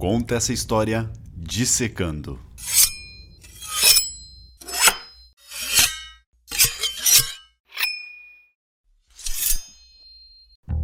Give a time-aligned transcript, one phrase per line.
[0.00, 2.40] Conta essa história dissecando.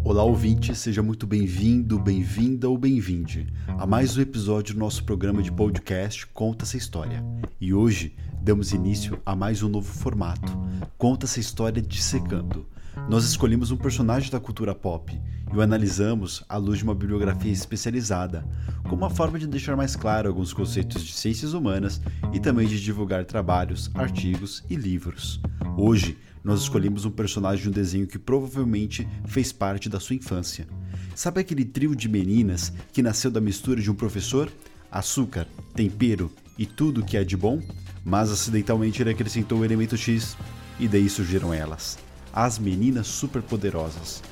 [0.04, 5.42] Olá, ouvinte, seja muito bem-vindo, bem-vinda ou bem-vinde a mais um episódio do nosso programa
[5.42, 7.24] de podcast Conta essa História.
[7.58, 10.52] E hoje damos início a mais um novo formato,
[10.98, 12.68] Conta essa História dissecando
[13.08, 15.16] nós escolhemos um personagem da cultura pop
[15.52, 18.44] e o analisamos à luz de uma bibliografia especializada,
[18.82, 22.00] como uma forma de deixar mais claro alguns conceitos de ciências humanas
[22.32, 25.40] e também de divulgar trabalhos, artigos e livros.
[25.76, 30.66] Hoje, nós escolhemos um personagem de um desenho que provavelmente fez parte da sua infância.
[31.14, 34.50] Sabe aquele trio de meninas que nasceu da mistura de um professor,
[34.90, 37.62] açúcar, tempero e tudo que é de bom?
[38.04, 40.36] Mas acidentalmente ele acrescentou o elemento X
[40.78, 42.05] e daí surgiram elas
[42.36, 44.22] as meninas superpoderosas.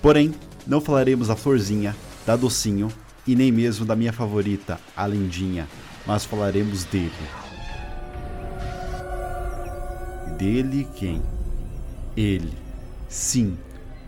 [0.00, 0.34] Porém,
[0.66, 2.88] não falaremos da Florzinha, da Docinho
[3.26, 5.68] e nem mesmo da minha favorita, a Lindinha,
[6.06, 7.12] mas falaremos dele.
[10.38, 11.22] Dele quem?
[12.16, 12.54] Ele.
[13.06, 13.58] Sim,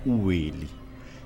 [0.07, 0.71] o ele.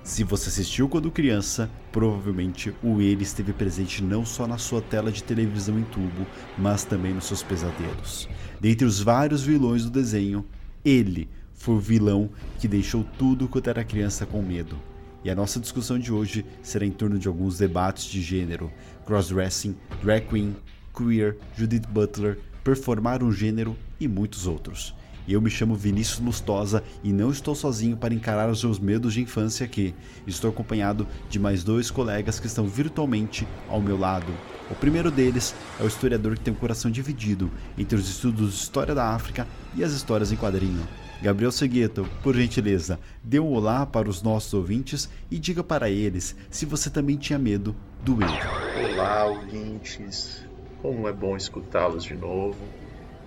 [0.02, 5.12] Se você assistiu quando criança, provavelmente o ele esteve presente não só na sua tela
[5.12, 6.26] de televisão em tubo,
[6.58, 8.28] mas também nos seus pesadelos.
[8.60, 10.44] Dentre os vários vilões do desenho,
[10.84, 11.28] ele
[11.66, 14.78] foi o vilão que deixou tudo quando era criança com medo.
[15.24, 18.70] E a nossa discussão de hoje será em torno de alguns debates de gênero,
[19.04, 20.54] crossdressing, drag queen,
[20.96, 24.94] queer, Judith Butler, performar um gênero e muitos outros.
[25.28, 29.22] Eu me chamo Vinícius Lustosa e não estou sozinho para encarar os meus medos de
[29.22, 29.92] infância aqui.
[30.24, 34.32] Estou acompanhado de mais dois colegas que estão virtualmente ao meu lado.
[34.70, 38.58] O primeiro deles é o historiador que tem o coração dividido entre os estudos de
[38.60, 40.86] história da África e as histórias em quadrinho.
[41.22, 46.36] Gabriel Segueto, por gentileza, dê um olá para os nossos ouvintes e diga para eles
[46.50, 48.94] se você também tinha medo do ele.
[48.94, 50.44] Olá, ouvintes.
[50.82, 52.56] Como é bom escutá-los de novo.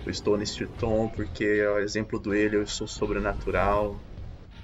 [0.06, 3.96] Eu estou neste tom porque, ao exemplo do ele, eu sou sobrenatural,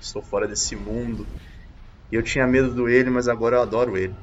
[0.00, 1.26] estou fora desse mundo
[2.10, 4.14] eu tinha medo do ele, mas agora eu adoro ele.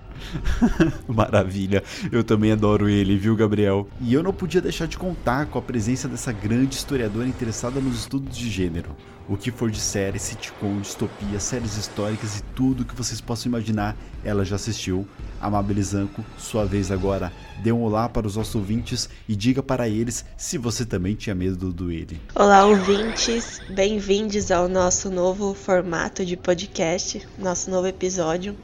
[1.08, 3.88] Maravilha, eu também adoro ele, viu, Gabriel?
[4.02, 8.00] E eu não podia deixar de contar com a presença dessa grande historiadora interessada nos
[8.00, 8.96] estudos de gênero.
[9.28, 13.96] O que for de série, sitcom, distopia, séries históricas e tudo que vocês possam imaginar,
[14.24, 15.08] ela já assistiu.
[15.40, 17.32] Amabile Zanco, sua vez agora.
[17.62, 21.34] Dê um olá para os nossos ouvintes e diga para eles se você também tinha
[21.34, 22.20] medo do ele.
[22.36, 23.62] Olá, ouvintes.
[23.70, 28.56] Bem-vindos ao nosso novo formato de podcast, nosso novo episódio.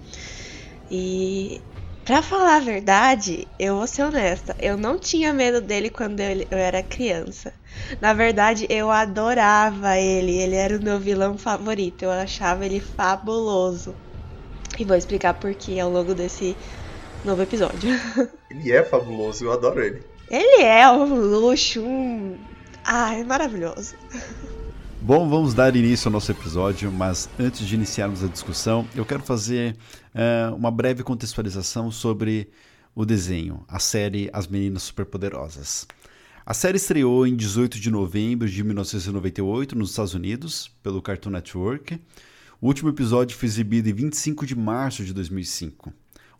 [0.90, 1.64] E
[2.10, 6.48] Pra falar a verdade, eu vou ser honesta, eu não tinha medo dele quando eu,
[6.50, 7.54] eu, era criança.
[8.02, 13.96] Na verdade, eu adorava ele, ele era o meu vilão favorito, eu achava ele fabuloso.
[14.80, 16.58] E vou explicar por que ao longo desse
[17.24, 17.90] novo episódio.
[18.50, 20.04] Ele é fabuloso, eu adoro ele.
[20.28, 22.40] Ele é um luxo, um.
[22.84, 23.96] Ah, é maravilhoso.
[25.10, 29.24] Bom, vamos dar início ao nosso episódio, mas antes de iniciarmos a discussão, eu quero
[29.24, 29.76] fazer
[30.14, 32.52] uh, uma breve contextualização sobre
[32.94, 35.88] o desenho, a série As Meninas Superpoderosas.
[36.46, 42.00] A série estreou em 18 de novembro de 1998 nos Estados Unidos, pelo Cartoon Network.
[42.62, 45.92] O último episódio foi exibido em 25 de março de 2005.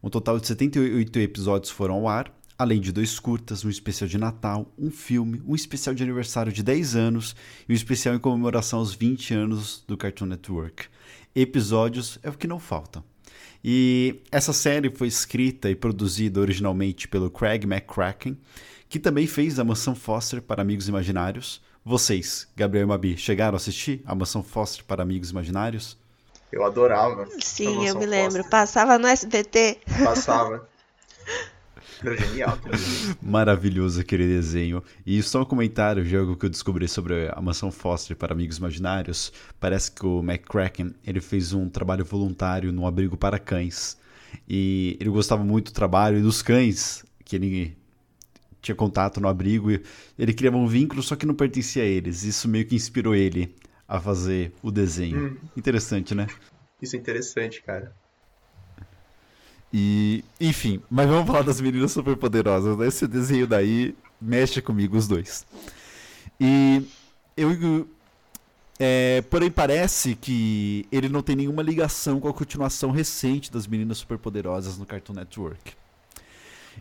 [0.04, 4.18] Um total de 78 episódios foram ao ar, além de dois curtas, um especial de
[4.18, 7.34] Natal, um filme, um especial de aniversário de 10 anos
[7.70, 10.88] e um especial em comemoração aos 20 anos do Cartoon Network.
[11.34, 13.02] Episódios é o que não falta.
[13.64, 18.38] E essa série foi escrita e produzida originalmente pelo Craig McCracken,
[18.90, 21.62] que também fez a Mansão Foster para Amigos Imaginários.
[21.86, 25.98] Vocês, Gabriel e Mabi, chegaram a assistir a Mansão Foster para Amigos Imaginários?
[26.52, 27.26] Eu adorava.
[27.40, 28.44] Sim, eu me lembro.
[28.50, 29.80] Passava no SBT.
[30.04, 30.68] Passava.
[32.18, 32.58] genial.
[33.22, 34.84] Maravilhoso aquele desenho.
[35.06, 38.58] E só um comentário de algo que eu descobri sobre a Mansão Foster para Amigos
[38.58, 39.32] Imaginários.
[39.60, 43.98] Parece que o McCracken ele fez um trabalho voluntário no abrigo para cães.
[44.48, 47.78] E ele gostava muito do trabalho e dos cães que ele
[48.62, 49.72] tinha contato no abrigo.
[49.72, 49.82] E
[50.18, 52.24] ele criava um vínculo, só que não pertencia a eles.
[52.24, 53.54] Isso meio que inspirou ele
[53.88, 55.32] a fazer o desenho.
[55.32, 55.38] Hum.
[55.58, 56.28] Interessante, né?
[56.82, 57.94] Isso é interessante, cara.
[59.72, 62.78] E, enfim, mas vamos falar das meninas superpoderosas.
[62.78, 62.88] Né?
[62.88, 65.46] Esse desenho daí mexe comigo, os dois.
[66.40, 66.82] E
[67.38, 67.88] eu.
[68.82, 73.98] É, porém, parece que ele não tem nenhuma ligação com a continuação recente das meninas
[73.98, 75.74] superpoderosas no Cartoon Network.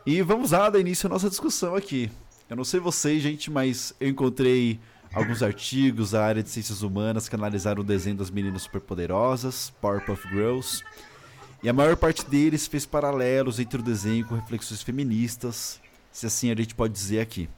[0.06, 2.08] E vamos lá dar início à nossa discussão aqui.
[2.49, 4.79] Eu não sei vocês, gente, mas eu encontrei
[5.12, 10.29] alguns artigos da área de ciências humanas que analisaram o desenho das meninas superpoderosas, Powerpuff
[10.29, 10.84] Girls.
[11.62, 15.81] E a maior parte deles fez paralelos entre o desenho com reflexões feministas,
[16.12, 17.49] se assim a gente pode dizer aqui.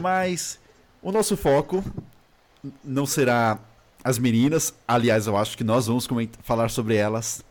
[0.00, 0.58] Mas
[1.00, 1.82] o nosso foco
[2.84, 3.58] não será
[4.04, 6.08] as meninas, aliás, eu acho que nós vamos
[6.42, 7.44] falar sobre elas.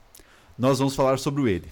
[0.58, 1.72] Nós vamos falar sobre o ele.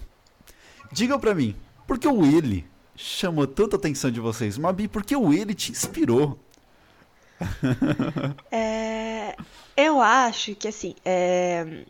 [0.90, 1.54] Digam para mim,
[1.86, 4.58] por que o ele chamou tanta atenção de vocês?
[4.58, 6.38] Mabi, por que o ele te inspirou?
[8.50, 9.36] é,
[9.76, 11.84] eu acho que assim, é,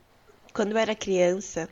[0.53, 1.69] quando eu era criança,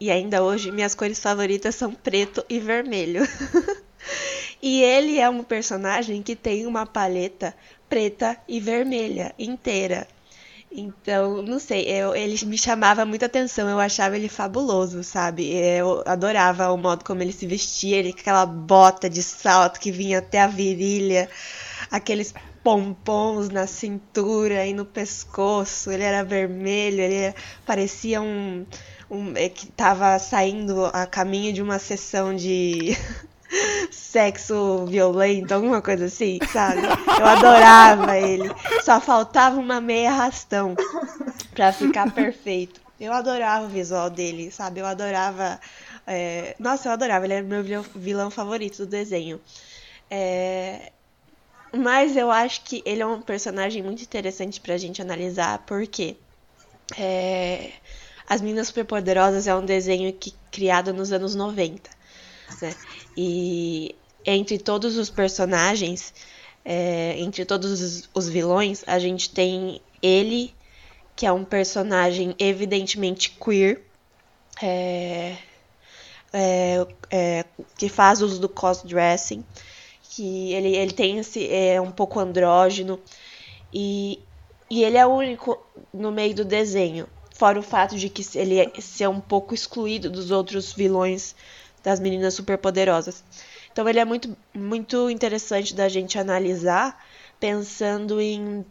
[0.00, 3.22] e ainda hoje, minhas cores favoritas são preto e vermelho.
[4.62, 7.54] e ele é um personagem que tem uma paleta
[7.88, 10.06] preta e vermelha inteira.
[10.72, 15.52] Então, não sei, eu, ele me chamava muita atenção, eu achava ele fabuloso, sabe?
[15.52, 20.20] Eu adorava o modo como ele se vestia, ele aquela bota de salto que vinha
[20.20, 21.28] até a virilha,
[21.90, 27.34] aqueles pompons na cintura e no pescoço, ele era vermelho, ele
[27.64, 28.66] parecia um,
[29.10, 32.96] um é, que estava saindo a caminho de uma sessão de
[33.90, 36.82] sexo violento, alguma coisa assim, sabe?
[37.18, 38.50] Eu adorava ele.
[38.82, 40.74] Só faltava uma meia rastão
[41.54, 42.80] pra ficar perfeito.
[43.00, 44.80] Eu adorava o visual dele, sabe?
[44.80, 45.58] Eu adorava.
[46.06, 46.54] É...
[46.58, 47.24] Nossa, eu adorava.
[47.24, 49.40] Ele era meu vilão favorito do desenho.
[50.10, 50.92] É...
[51.72, 56.16] Mas eu acho que ele é um personagem muito interessante pra gente analisar, porque
[56.98, 57.72] é...
[58.28, 61.90] As Meninas Superpoderosas é um desenho que, criado nos anos 90.
[62.62, 62.74] Né?
[63.16, 63.94] E
[64.24, 66.14] entre todos os personagens,
[66.64, 70.54] é, entre todos os, os vilões, a gente tem ele,
[71.16, 73.82] que é um personagem evidentemente queer,
[74.62, 75.36] é,
[76.32, 77.44] é, é,
[77.76, 79.44] que faz uso do crossdressing,
[80.20, 83.00] que ele, ele tem esse é um pouco andrógeno
[83.72, 84.20] e,
[84.68, 85.58] e ele é único
[85.94, 90.10] no meio do desenho, fora o fato de que ele é, ser um pouco excluído
[90.10, 91.34] dos outros vilões
[91.82, 93.24] das meninas superpoderosas.
[93.72, 97.02] Então ele é muito, muito interessante da gente analisar,
[97.38, 98.62] pensando em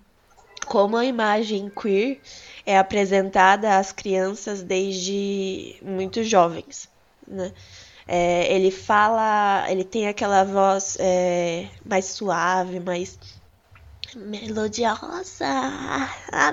[0.68, 2.19] como a imagem queer
[2.63, 6.88] é apresentada às crianças desde muito jovens,
[7.28, 7.52] né?
[8.11, 13.19] É, ele fala, ele tem aquela voz é, mais suave, mais
[14.15, 16.51] melodiosa, ah,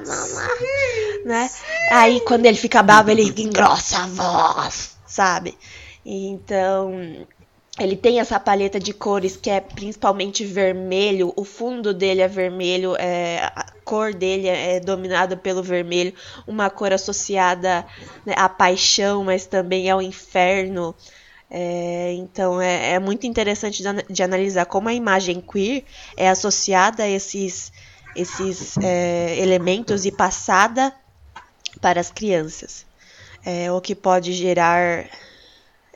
[1.24, 1.50] né?
[1.90, 5.56] Aí quando ele fica bravo, ele engrossa a voz, sabe?
[6.04, 7.26] Então,
[7.78, 12.94] ele tem essa paleta de cores que é principalmente vermelho, o fundo dele é vermelho,
[12.98, 16.12] é, a cor dele é dominada pelo vermelho,
[16.46, 17.86] uma cor associada
[18.26, 20.94] né, à paixão, mas também ao inferno.
[21.48, 25.84] É, então é, é, muito interessante de, de, analisar como a imagem queer
[26.16, 27.72] é associada a esses,
[28.16, 30.92] esses é, elementos e passada
[31.80, 32.84] para as crianças,
[33.44, 35.08] é, o que pode gerar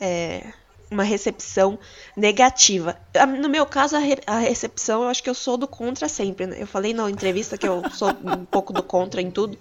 [0.00, 0.52] é,
[0.90, 1.78] uma recepção
[2.16, 2.96] negativa.
[3.38, 6.46] No meu caso, a, re a, recepção, eu acho que eu sou do contra sempre.
[6.46, 6.56] Né?
[6.60, 9.56] Eu falei na entrevista que eu sou um pouco do contra em tudo.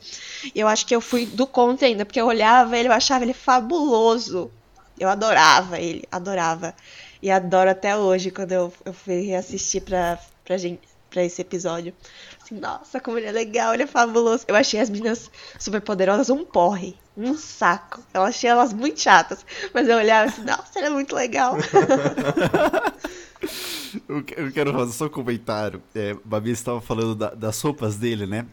[0.53, 3.24] E eu acho que eu fui do contra ainda, porque eu olhava ele, eu achava
[3.24, 4.51] ele fabuloso.
[4.99, 6.75] Eu adorava ele, adorava.
[7.21, 11.93] E adoro até hoje, quando eu, eu fui reassistir pra, pra, gente, pra esse episódio.
[12.41, 14.45] Assim, nossa, como ele é legal, ele é fabuloso.
[14.47, 18.01] Eu achei as meninas super poderosas um porre um saco.
[18.13, 19.45] Eu achei elas muito chatas.
[19.73, 21.57] Mas eu olhava assim, nossa, ela é muito legal.
[24.07, 25.81] eu quero fazer só um comentário.
[25.94, 28.45] É, Babi estava falando da, das roupas dele, né?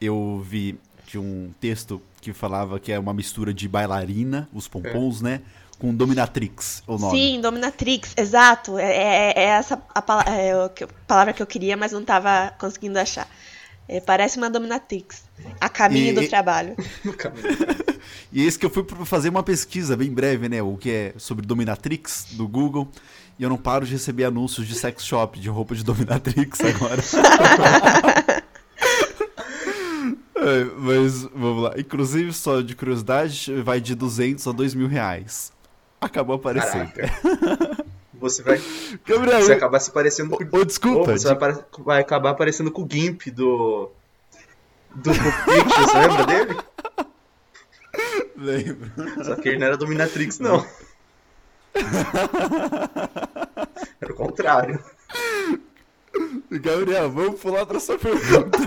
[0.00, 5.20] Eu vi de um texto que falava que é uma mistura de bailarina, os pompons,
[5.20, 5.24] é.
[5.24, 5.40] né?
[5.80, 7.18] Com Dominatrix, o nome.
[7.18, 8.78] Sim, Dominatrix, exato.
[8.78, 10.68] É, é, é essa a, é a,
[11.06, 13.26] palavra que eu queria, mas não estava conseguindo achar.
[13.88, 15.24] É, parece uma dominatrix.
[15.58, 16.76] A caminho e, do trabalho.
[18.30, 20.62] e esse que eu fui fazer uma pesquisa bem breve, né?
[20.62, 22.86] O que é sobre dominatrix do Google.
[23.38, 27.02] E eu não paro de receber anúncios de sex shop, de roupa de dominatrix agora.
[30.36, 31.72] é, mas vamos lá.
[31.78, 35.50] Inclusive, só de curiosidade, vai de 200 a 2 mil reais.
[36.00, 36.90] Acabou aparecendo.
[38.20, 38.60] Você vai.
[39.06, 40.44] Gabriel, você acabar se parecendo com.
[40.52, 41.18] Oh, desculpa.
[41.18, 43.90] você vai, vai, acabar aparecendo com o Gimp do.
[44.94, 46.56] Do Pictures, lembra dele?
[48.36, 48.90] Lembro.
[49.24, 50.66] Só que ele não era Dominatrix, não.
[54.00, 54.82] Era o contrário.
[56.50, 58.58] Gabriel, vamos pular pra sua pergunta.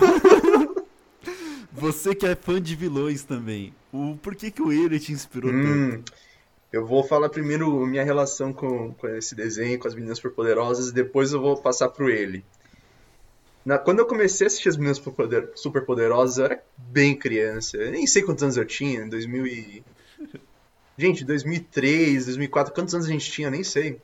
[1.72, 5.50] Você que é fã de vilões também, o, por que, que o ele te inspirou
[5.50, 6.12] hum, tanto?
[6.74, 10.92] Eu vou falar primeiro minha relação com, com esse desenho, com as meninas superpoderosas, e
[10.92, 12.44] depois eu vou passar pro ele.
[13.64, 15.00] Na, quando eu comecei a assistir as meninas
[15.54, 17.76] superpoderosas, eu era bem criança.
[17.76, 19.84] Eu nem sei quantos anos eu tinha, em 2000 e...
[20.98, 23.50] Gente, 2003, 2004, quantos anos a gente tinha?
[23.50, 24.00] Nem sei.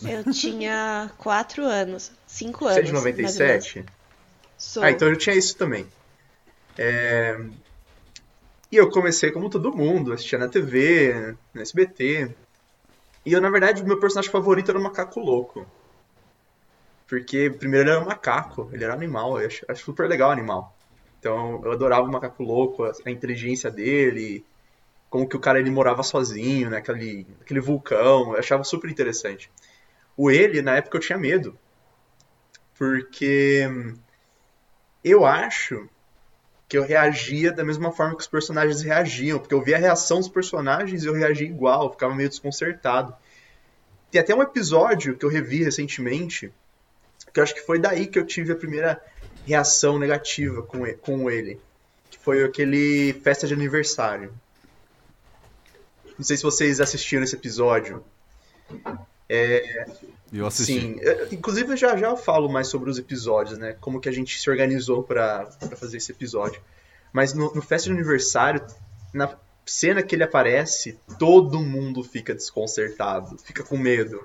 [0.00, 2.12] Eu tinha 4 anos.
[2.28, 2.74] 5 anos.
[2.76, 3.84] Você é de 97?
[4.56, 4.84] Sou.
[4.84, 5.84] Ah, então eu tinha isso também.
[6.76, 7.36] É...
[8.70, 12.34] E eu comecei como todo mundo, assistia na TV, no SBT.
[13.24, 15.66] E eu, na verdade, meu personagem favorito era o Macaco Louco.
[17.06, 20.32] Porque, primeiro, ele era um macaco, ele era animal, eu acho, acho super legal o
[20.32, 20.76] animal.
[21.18, 24.44] Então, eu adorava o Macaco Louco, a, a inteligência dele,
[25.08, 29.50] como que o cara ele morava sozinho, né, aquele, aquele vulcão, eu achava super interessante.
[30.16, 31.58] O ele, na época, eu tinha medo.
[32.76, 33.66] Porque
[35.02, 35.88] eu acho
[36.68, 40.18] que eu reagia da mesma forma que os personagens reagiam, porque eu via a reação
[40.18, 43.14] dos personagens e eu reagia igual, eu ficava meio desconcertado.
[44.10, 46.52] Tem até um episódio que eu revi recentemente,
[47.32, 49.02] que eu acho que foi daí que eu tive a primeira
[49.46, 51.58] reação negativa com ele, com ele
[52.10, 54.32] que foi aquele festa de aniversário.
[56.18, 58.04] Não sei se vocês assistiram esse episódio.
[59.28, 59.86] É,
[60.32, 60.80] eu assisti.
[60.80, 60.96] Sim,
[61.32, 63.76] inclusive já já eu falo mais sobre os episódios, né?
[63.80, 66.60] Como que a gente se organizou para fazer esse episódio.
[67.12, 68.64] Mas no, no festa de aniversário,
[69.12, 74.24] na cena que ele aparece, todo mundo fica desconcertado, fica com medo.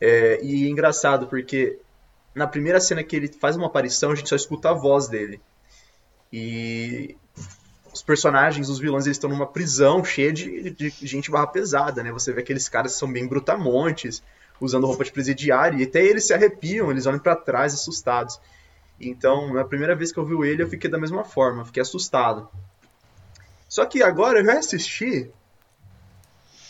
[0.00, 1.78] É, e é engraçado porque
[2.34, 5.40] na primeira cena que ele faz uma aparição, a gente só escuta a voz dele.
[6.32, 7.16] E
[7.92, 12.12] os personagens, os vilões, eles estão numa prisão cheia de, de gente barra pesada, né?
[12.12, 14.22] Você vê aqueles caras que são bem brutamontes,
[14.60, 18.40] usando roupa de presidiário, e até eles se arrepiam, eles olham para trás assustados.
[19.00, 22.48] Então, na primeira vez que eu vi ele, eu fiquei da mesma forma, fiquei assustado.
[23.68, 25.30] Só que agora eu já assisti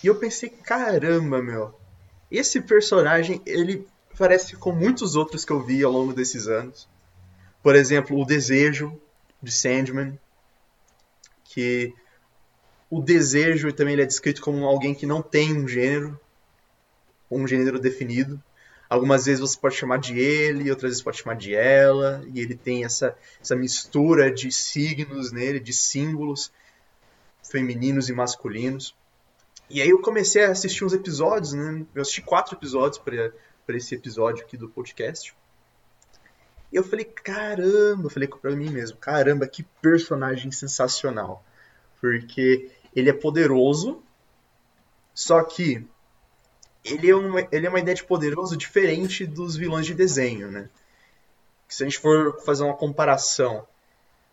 [0.02, 1.74] e eu pensei, caramba, meu,
[2.30, 6.88] esse personagem, ele parece com muitos outros que eu vi ao longo desses anos.
[7.62, 8.98] Por exemplo, o Desejo,
[9.42, 10.18] de Sandman,
[11.44, 11.92] que
[12.90, 16.18] o desejo também ele é descrito como alguém que não tem um gênero,
[17.30, 18.42] um gênero definido.
[18.88, 22.56] Algumas vezes você pode chamar de ele, outras vezes pode chamar de ela, e ele
[22.56, 26.52] tem essa, essa mistura de signos nele, de símbolos
[27.42, 28.94] femininos e masculinos.
[29.68, 31.86] E aí eu comecei a assistir uns episódios, né?
[31.94, 35.32] Eu assisti quatro episódios para esse episódio aqui do podcast.
[36.72, 41.44] E eu falei, caramba, eu falei pra mim mesmo, caramba, que personagem sensacional.
[42.00, 44.02] Porque ele é poderoso,
[45.14, 45.86] só que
[46.84, 50.68] ele é, uma, ele é uma ideia de poderoso diferente dos vilões de desenho, né?
[51.68, 53.66] Se a gente for fazer uma comparação,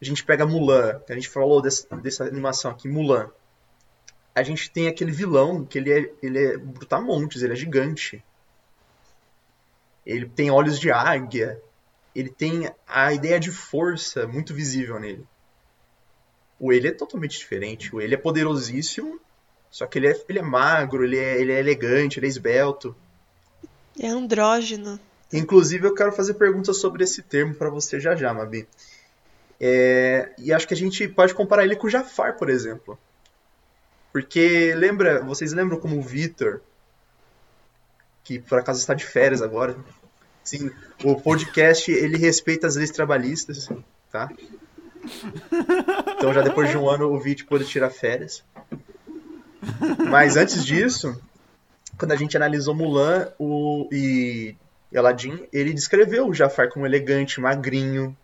[0.02, 3.30] a gente pega Mulan, a gente falou dessa, dessa animação aqui, Mulan.
[4.34, 8.24] A gente tem aquele vilão que ele é, ele é brutamontes, ele é gigante.
[10.06, 11.62] Ele tem olhos de águia,
[12.16, 15.28] ele tem a ideia de força muito visível nele.
[16.60, 17.94] O ele é totalmente diferente.
[17.96, 19.20] O ele é poderosíssimo,
[19.70, 22.96] só que ele é, ele é magro, ele é, ele é elegante, ele é esbelto.
[24.00, 25.00] É andrógeno.
[25.32, 28.68] Inclusive, eu quero fazer perguntas sobre esse termo para você já já, Mabi.
[29.60, 32.98] É, e acho que a gente pode comparar ele com o Jafar, por exemplo.
[34.14, 36.62] Porque lembra, vocês lembram como o Victor,
[38.24, 39.76] que por acaso está de férias agora,
[40.48, 40.72] Sim,
[41.04, 43.68] o podcast ele respeita as leis trabalhistas,
[44.10, 44.32] tá?
[46.18, 48.44] Então já depois de um ano o Vit pôde tirar férias.
[50.10, 51.20] Mas antes disso,
[51.98, 54.56] quando a gente analisou Mulan o, e
[54.96, 58.16] Aladdin, ele descreveu o Jafar como elegante, magrinho,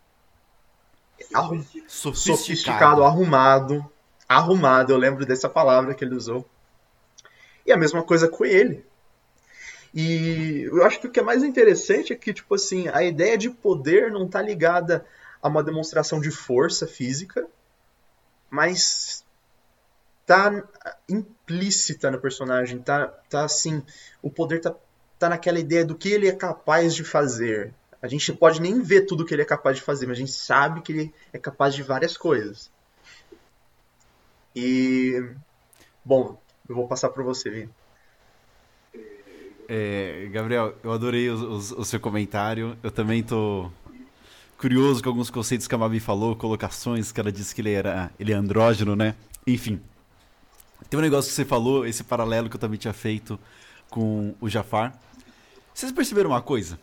[1.32, 2.16] arrum, sofisticado.
[2.16, 3.90] sofisticado, arrumado.
[4.28, 6.48] Arrumado, eu lembro dessa palavra que ele usou.
[7.66, 8.84] E a mesma coisa com ele.
[9.94, 13.38] E eu acho que o que é mais interessante é que, tipo assim, a ideia
[13.38, 15.04] de poder não está ligada
[15.40, 17.46] a uma demonstração de força física,
[18.50, 19.23] mas
[20.26, 20.62] tá
[21.08, 23.82] implícita no personagem, tá, tá assim,
[24.22, 24.74] o poder tá,
[25.18, 27.72] tá naquela ideia do que ele é capaz de fazer.
[28.00, 30.32] A gente pode nem ver tudo que ele é capaz de fazer, mas a gente
[30.32, 32.70] sabe que ele é capaz de várias coisas.
[34.54, 35.30] E
[36.04, 36.38] bom,
[36.68, 37.70] eu vou passar para você, Vini.
[39.68, 42.76] É, Gabriel, eu adorei o, seu comentário.
[42.82, 43.70] Eu também tô
[44.58, 48.10] curioso com alguns conceitos que a Mabi falou, colocações que ela disse que ele era
[48.18, 49.14] ele é andrógeno, né?
[49.46, 49.80] Enfim.
[50.94, 53.36] Tem um negócio que você falou, esse paralelo que eu também tinha feito
[53.90, 54.96] com o Jafar.
[55.74, 56.78] Vocês perceberam uma coisa?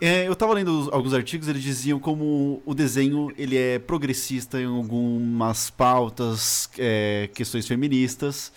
[0.00, 4.66] É, eu tava lendo alguns artigos, eles diziam como o desenho ele é progressista em
[4.66, 8.52] algumas pautas, é, questões feministas,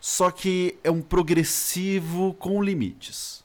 [0.00, 3.44] só que é um progressivo com limites.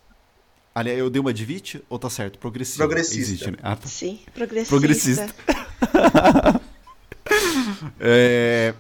[0.74, 2.40] Aliás, eu dei uma de ou tá certo?
[2.40, 2.80] Progressivo.
[2.80, 3.20] Progressista.
[3.20, 3.58] Existe, né?
[3.62, 3.88] ah, tá.
[3.88, 4.70] Sim, progressista.
[4.72, 5.36] Progressista.
[8.02, 8.74] é...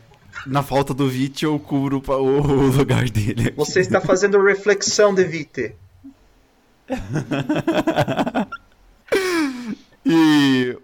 [0.45, 3.51] na falta do Vite, eu cubro o, lugar dele.
[3.55, 5.75] Você está fazendo reflexão de Vite.
[10.05, 10.77] e.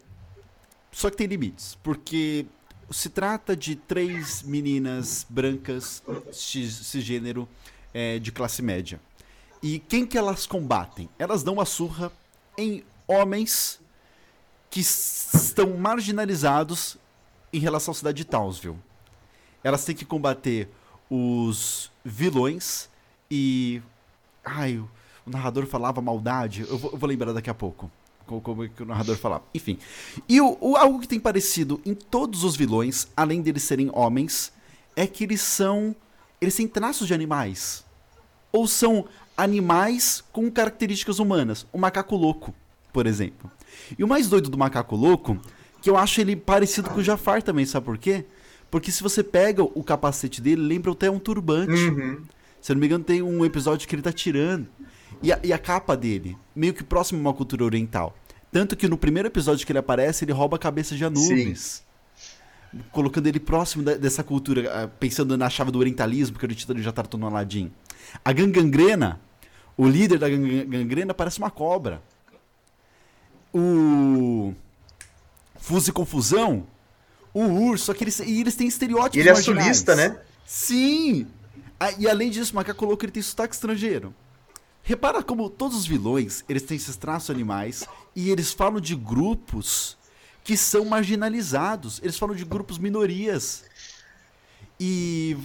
[0.92, 2.46] Só que tem limites, porque
[2.90, 7.48] se trata de três meninas brancas, cisgênero,
[7.94, 9.00] é, de classe média.
[9.62, 11.10] E quem que elas combatem?
[11.20, 12.12] Elas dão uma surra
[12.58, 13.80] em homens
[14.70, 16.98] que estão marginalizados
[17.52, 18.78] em relação à cidade de Townsville.
[19.68, 20.70] Elas têm que combater
[21.10, 22.90] os vilões
[23.30, 23.82] e.
[24.46, 26.62] Ai, o narrador falava maldade.
[26.62, 27.92] Eu vou, eu vou lembrar daqui a pouco.
[28.26, 29.44] Como, é que o narrador falava.
[29.54, 29.78] Enfim.
[30.28, 34.54] E o, o, algo que tem parecido em todos os vilões, além deles serem homens,
[34.96, 35.94] é que eles são.
[36.40, 37.84] Eles têm traços de animais.
[38.54, 39.04] Ou são
[39.36, 41.68] animais com características humanas.
[41.74, 42.56] O macaco louco,
[42.94, 43.52] por exemplo.
[44.00, 45.38] E o mais doido do macaco louco,
[45.82, 48.26] que eu acho ele parecido com o Jafar também, sabe por quê?
[48.70, 51.72] Porque se você pega o capacete dele, lembra até um turbante.
[51.72, 52.22] Uhum.
[52.62, 54.68] Se eu não me engano, tem um episódio que ele tá tirando.
[55.24, 58.16] E a, e a capa dele, meio que próximo a uma cultura oriental.
[58.52, 61.84] Tanto que no primeiro episódio que ele aparece, ele rouba a cabeça de Anubis.
[62.74, 62.82] Sim.
[62.92, 66.82] Colocando ele próximo da, dessa cultura, ah, pensando na chave do orientalismo, que o título
[66.82, 67.72] já tratou no Aladdin.
[68.24, 69.20] A Gangangrena,
[69.76, 72.02] o líder da Gangrena, parece uma cobra.
[73.54, 74.54] O.
[75.56, 76.68] Fuse Confusão,
[77.46, 79.18] o urso, só que eles, e eles têm estereótipos.
[79.18, 80.20] E ele é sulista, né?
[80.46, 81.28] Sim!
[81.80, 84.14] Ah, e além disso, o macaco louco ele tem sotaque estrangeiro.
[84.82, 89.98] Repara como todos os vilões, eles têm esses traços animais e eles falam de grupos
[90.44, 92.00] que são marginalizados.
[92.02, 93.66] Eles falam de grupos minorias.
[94.80, 95.38] E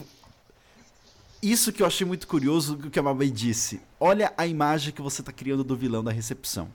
[1.43, 3.81] isso que eu achei muito curioso o que a Mabel disse.
[3.99, 6.71] Olha a imagem que você está criando do vilão da recepção.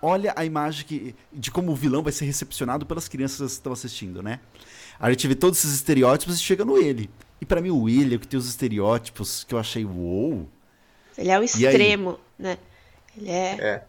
[0.00, 3.72] Olha a imagem que, de como o vilão vai ser recepcionado pelas crianças que estão
[3.72, 4.38] assistindo, né?
[4.98, 7.10] A gente vê todos esses estereótipos e chega no ele.
[7.40, 10.48] E para mim o ele é o que tem os estereótipos que eu achei uou.
[11.16, 12.58] Ele é o extremo, né?
[13.16, 13.56] Ele é.
[13.60, 13.84] É.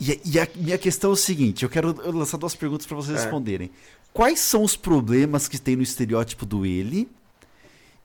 [0.00, 3.16] E, e, a minha questão é o seguinte: eu quero lançar duas perguntas para vocês
[3.16, 3.22] é.
[3.22, 3.70] responderem.
[4.12, 7.08] Quais são os problemas que tem no estereótipo do ele?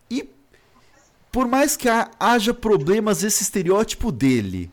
[0.09, 0.27] E
[1.31, 1.87] por mais que
[2.19, 4.71] haja problemas esse estereótipo dele,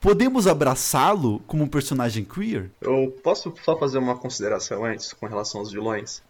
[0.00, 2.70] podemos abraçá-lo como um personagem queer?
[2.80, 6.22] Eu posso só fazer uma consideração antes com relação aos vilões?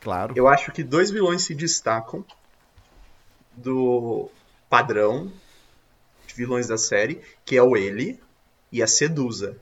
[0.00, 0.34] Claro.
[0.36, 2.24] Eu acho que dois vilões se destacam
[3.56, 4.30] do
[4.68, 5.32] padrão
[6.36, 8.20] vilões da série, que é o Ele
[8.70, 9.56] e a Sedusa.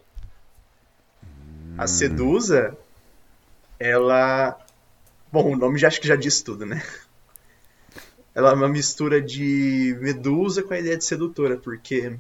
[1.23, 1.77] Hum.
[1.79, 2.77] A Sedusa,
[3.79, 4.59] ela.
[5.33, 6.83] Bom, o nome já acho que já diz tudo, né?
[8.35, 12.19] Ela é uma mistura de Medusa com a ideia de sedutora, porque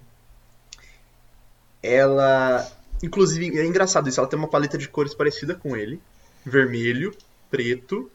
[1.85, 2.66] ela.
[3.03, 6.01] Inclusive, é engraçado isso, ela tem uma paleta de cores parecida com ele:
[6.44, 7.14] vermelho,
[7.51, 8.11] preto.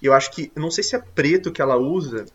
[0.00, 0.50] E eu acho que.
[0.54, 2.26] Eu não sei se é preto que ela usa,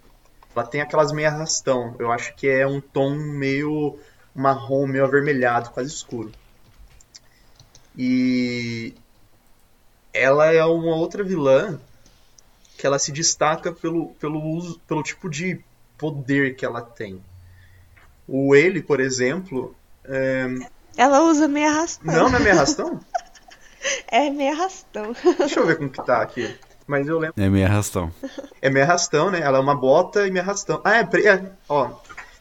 [0.56, 1.96] ela tem aquelas meia arrastão.
[2.00, 4.00] Eu acho que é um tom meio
[4.34, 6.32] marrom, meio avermelhado, quase escuro.
[7.98, 8.94] E
[10.14, 11.80] ela é uma outra vilã
[12.78, 15.60] que ela se destaca pelo, pelo uso, pelo tipo de
[15.98, 17.22] poder que ela tem.
[18.28, 19.76] O ele, por exemplo.
[20.06, 20.48] É...
[20.96, 22.14] Ela usa meia arrastão.
[22.14, 23.00] Não, não é meia arrastão?
[24.08, 25.14] é meia arrastão.
[25.38, 26.58] Deixa eu ver como que tá aqui.
[26.88, 27.36] Mas eu lembro.
[27.42, 28.12] É meio arrastão.
[28.62, 29.42] É meio arrastão, né?
[29.42, 30.82] Ela é uma bota e meio arrastão.
[30.86, 31.52] Ah, é, é.
[31.68, 31.92] Ó,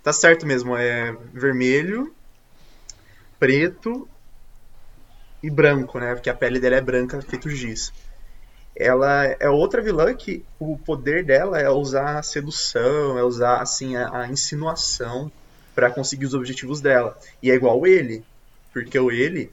[0.02, 0.76] tá certo mesmo.
[0.76, 2.14] É vermelho,
[3.38, 4.08] preto
[5.42, 6.14] e branco, né?
[6.14, 7.92] Porque a pele dela é branca, feito giz.
[8.78, 13.96] Ela é outra vilã que o poder dela é usar a sedução, é usar assim
[13.96, 15.32] a, a insinuação
[15.74, 17.18] para conseguir os objetivos dela.
[17.42, 18.24] E é igual ele,
[18.76, 19.50] porque o ele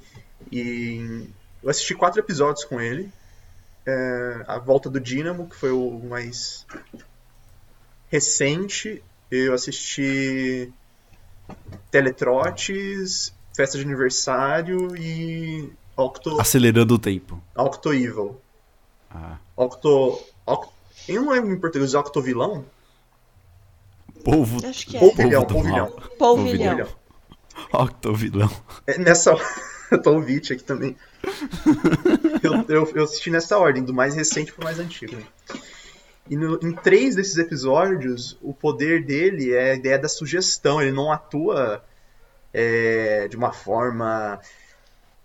[0.52, 1.30] e
[1.64, 3.10] eu assisti quatro episódios com ele
[3.86, 6.66] é, A Volta do Dínamo, que foi o mais
[8.10, 9.02] recente.
[9.32, 10.72] Eu assisti
[11.90, 16.40] Teletrotes, Festa de Aniversário e Octo...
[16.42, 17.42] Acelerando o tempo.
[17.56, 18.42] Octo Evil.
[19.10, 19.38] Ah.
[19.56, 20.22] Octo...
[20.46, 20.74] Octo...
[21.08, 22.66] Eu não lembro em português, Octo Vilão?
[24.22, 24.66] Povo...
[24.68, 25.00] Acho que é.
[25.00, 25.92] Polvilhão, polvilhão.
[26.18, 27.03] Polvilhão.
[28.16, 28.50] Vilão.
[28.88, 29.36] É, nessa...
[29.92, 30.96] eu tô o aqui também.
[32.42, 35.16] eu, eu, eu, assisti nessa ordem, do mais recente pro mais antigo.
[36.30, 40.82] E no, em três desses episódios, o poder dele é a ideia da sugestão.
[40.82, 41.84] Ele não atua
[42.54, 44.40] é, de uma forma,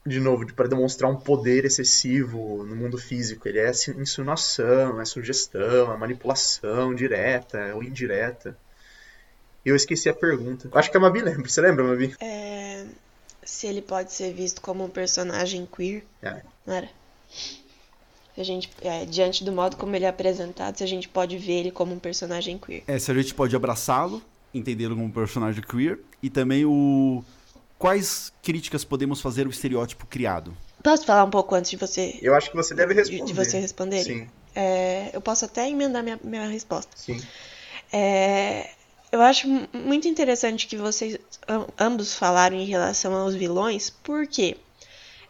[0.05, 3.47] de novo, de, para demonstrar um poder excessivo no mundo físico.
[3.49, 8.57] Ele é insinuação, é sugestão, é manipulação direta ou indireta.
[9.69, 10.69] Eu esqueci a pergunta.
[10.73, 11.49] Acho que a Mabi lembra.
[11.49, 12.15] Você lembra, Mabi?
[12.21, 12.85] É
[13.49, 16.05] se ele pode ser visto como um personagem queer.
[16.23, 16.43] É.
[16.67, 16.89] Não era?
[18.35, 21.39] Se a gente, é, diante do modo como ele é apresentado, se a gente pode
[21.39, 22.85] ver ele como um personagem queer.
[22.87, 27.25] É, se a gente pode abraçá-lo, entendê-lo como um personagem queer, e também o.
[27.79, 30.55] Quais críticas podemos fazer ao estereótipo criado?
[30.83, 32.19] Posso falar um pouco antes de você.
[32.21, 33.25] Eu acho que você deve responder.
[33.25, 34.05] De, de você responder?
[34.05, 34.29] Sim.
[34.55, 36.91] É, eu posso até emendar minha, minha resposta.
[36.97, 37.21] Sim.
[37.93, 38.71] É,
[39.11, 41.19] eu acho muito interessante que vocês
[41.79, 44.57] ambos falaram em relação aos vilões, porque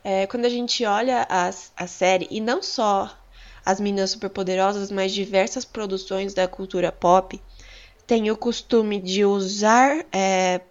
[0.02, 3.16] é, quando a gente olha a, a série, e não só
[3.64, 7.40] as Meninas Superpoderosas, mas diversas produções da cultura pop,
[8.06, 10.62] tem o costume de usar é,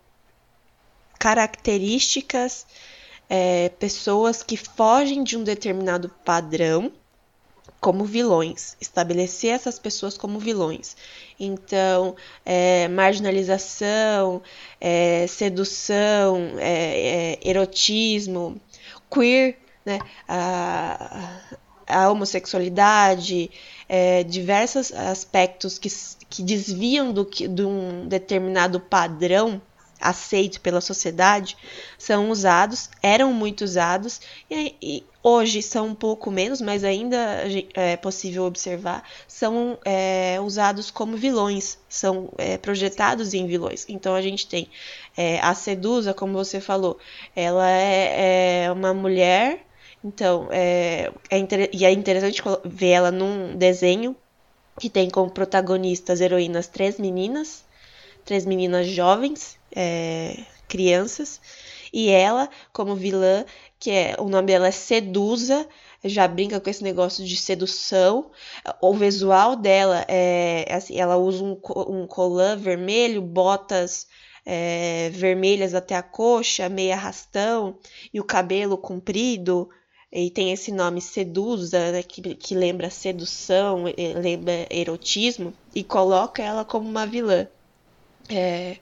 [1.19, 2.65] características,
[3.29, 6.91] é, pessoas que fogem de um determinado padrão
[7.79, 10.97] como vilões, estabelecer essas pessoas como vilões.
[11.39, 14.41] Então, é, marginalização,
[14.81, 18.59] é, sedução, é, é erotismo,
[19.11, 21.39] queer, né, a,
[21.87, 23.49] a homossexualidade,
[23.87, 25.89] é, diversos aspectos que,
[26.29, 29.61] que desviam do de um determinado padrão
[29.99, 31.57] aceito pela sociedade
[31.97, 37.97] são usados, eram muito usados e, e, hoje são um pouco menos, mas ainda é
[37.97, 43.85] possível observar, são é, usados como vilões, são é, projetados em vilões.
[43.89, 44.69] Então a gente tem
[45.15, 46.97] é, a Sedusa, como você falou,
[47.35, 49.65] ela é, é uma mulher,
[50.03, 51.37] então é, é
[51.73, 54.15] e é interessante ver ela num desenho
[54.79, 57.65] que tem como protagonistas heroínas três meninas,
[58.23, 60.35] três meninas jovens, é,
[60.67, 61.39] crianças,
[61.93, 63.45] e ela como vilã,
[63.79, 65.67] que é o nome dela é Sedusa,
[66.03, 68.31] já brinca com esse negócio de sedução.
[68.81, 74.07] O visual dela é assim, ela usa um, um colã vermelho, botas
[74.45, 77.77] é, vermelhas até a coxa, meia arrastão
[78.13, 79.69] e o cabelo comprido.
[80.11, 83.83] E tem esse nome Sedusa, né, que, que lembra sedução,
[84.15, 87.45] lembra erotismo, e coloca ela como uma vilã.
[88.29, 88.77] É,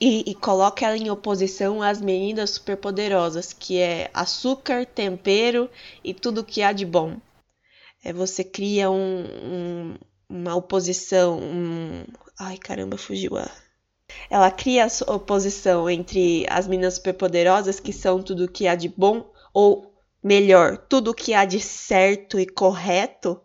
[0.00, 5.70] e, e, coloca ela em oposição às meninas superpoderosas, que é açúcar, tempero
[6.02, 7.18] e tudo que há de bom.
[8.02, 9.94] É, você cria um, um,
[10.28, 11.38] uma oposição.
[11.38, 12.04] Um...
[12.38, 13.50] Ai, caramba, fugiu a.
[14.30, 19.30] Ela cria a oposição entre as meninas superpoderosas, que são tudo que há de bom,
[19.52, 23.40] ou melhor, tudo que há de certo e correto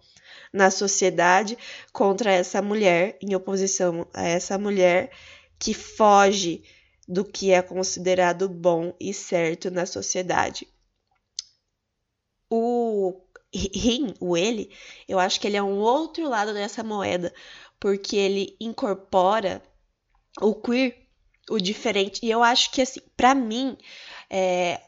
[0.53, 1.57] na sociedade,
[1.91, 5.11] contra essa mulher, em oposição a essa mulher
[5.59, 6.63] que foge
[7.07, 10.67] do que é considerado bom e certo na sociedade.
[12.49, 13.21] O
[13.53, 14.69] Rin, o ele,
[15.07, 17.33] eu acho que ele é um outro lado dessa moeda,
[17.79, 19.63] porque ele incorpora
[20.41, 21.07] o queer,
[21.49, 22.25] o diferente.
[22.25, 23.77] E eu acho que, assim, para mim,
[24.29, 24.81] é,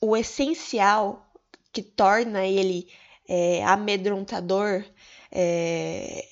[0.00, 1.30] o essencial
[1.72, 2.88] que torna ele
[3.28, 4.84] é, amedrontador
[5.30, 6.28] é,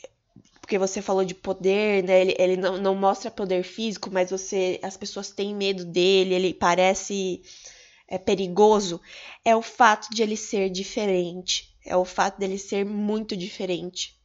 [0.71, 2.21] porque você falou de poder, né?
[2.21, 6.55] Ele, ele não, não mostra poder físico, mas você as pessoas têm medo dele, ele
[6.55, 7.43] parece
[8.07, 9.01] é, perigoso.
[9.45, 11.75] É o fato de ele ser diferente.
[11.85, 14.17] É o fato dele ser muito diferente.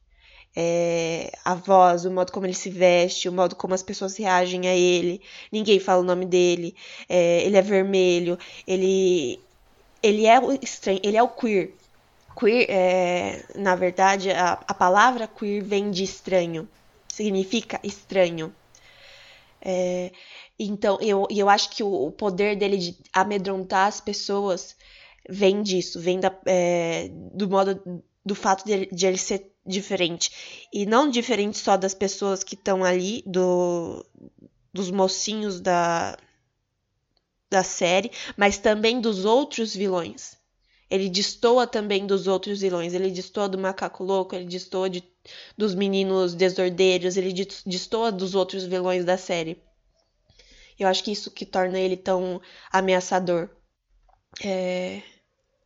[0.55, 4.67] É, a voz, o modo como ele se veste, o modo como as pessoas reagem
[4.67, 5.23] a ele.
[5.51, 6.75] Ninguém fala o nome dele.
[7.10, 8.38] É, ele é vermelho.
[8.67, 9.39] Ele,
[10.03, 10.99] ele é o estranho.
[11.01, 11.73] Ele é o queer.
[12.38, 16.67] Queer, é, na verdade, a, a palavra queer vem de estranho,
[17.08, 18.54] significa estranho.
[19.62, 20.12] É,
[20.60, 24.76] então, eu, eu acho que o, o, poder dele de amedrontar as pessoas
[25.30, 30.67] vem disso, vem da, é, do modo, do fato de, de ele ser diferente.
[30.71, 34.06] E não diferente só das pessoas que estão ali, do,
[34.74, 36.17] dos mocinhos da,
[37.50, 40.38] da série, mas também dos outros vilões.
[40.89, 42.93] Ele destoa também dos outros vilões.
[42.93, 45.04] Ele destoa do macaco louco, ele destoa de,
[45.58, 47.34] dos meninos desordeiros, ele
[47.65, 49.62] destoa dos outros vilões da série.
[50.78, 53.50] Eu acho que isso que torna ele tão ameaçador.
[54.43, 55.02] É...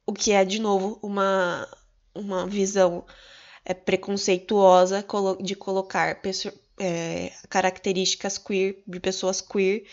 [0.06, 1.68] O que é, de novo, uma,
[2.16, 3.06] uma visão
[3.64, 5.06] é, preconceituosa
[5.42, 6.20] de colocar
[6.80, 9.86] é, características queer de pessoas queer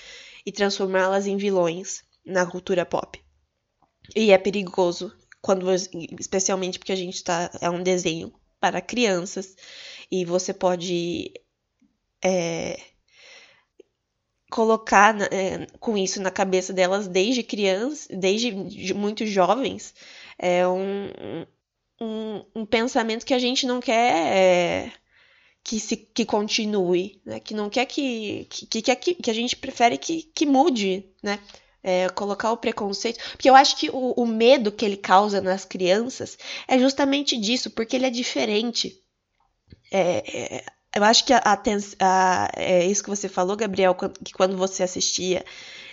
[0.47, 3.26] e transformá-las em vilões na cultura pop.
[4.15, 5.67] E é perigoso, quando
[6.19, 7.51] especialmente porque a gente tá.
[7.61, 9.55] É um desenho para crianças.
[10.11, 11.33] E você pode
[12.23, 12.79] é,
[14.51, 18.53] colocar é, com isso na cabeça delas desde criança, desde
[18.95, 19.95] muito jovens,
[20.39, 21.11] é um,
[22.01, 24.93] um, um pensamento que a gente não quer é,
[25.65, 27.41] que se que continue, né?
[27.41, 31.41] Que não quer que que, que, que, que a gente prefere que, que mude, né?
[31.87, 33.21] É, colocar o preconceito.
[33.31, 37.71] Porque eu acho que o, o medo que ele causa nas crianças é justamente disso,
[37.71, 39.01] porque ele é diferente.
[39.93, 40.65] É, é,
[40.97, 41.41] eu acho que a,
[42.01, 45.45] a, é isso que você falou, Gabriel, que quando você assistia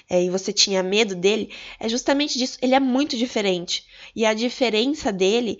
[0.09, 2.57] é, e você tinha medo dele, é justamente disso.
[2.59, 3.85] Ele é muito diferente.
[4.15, 5.59] E a diferença dele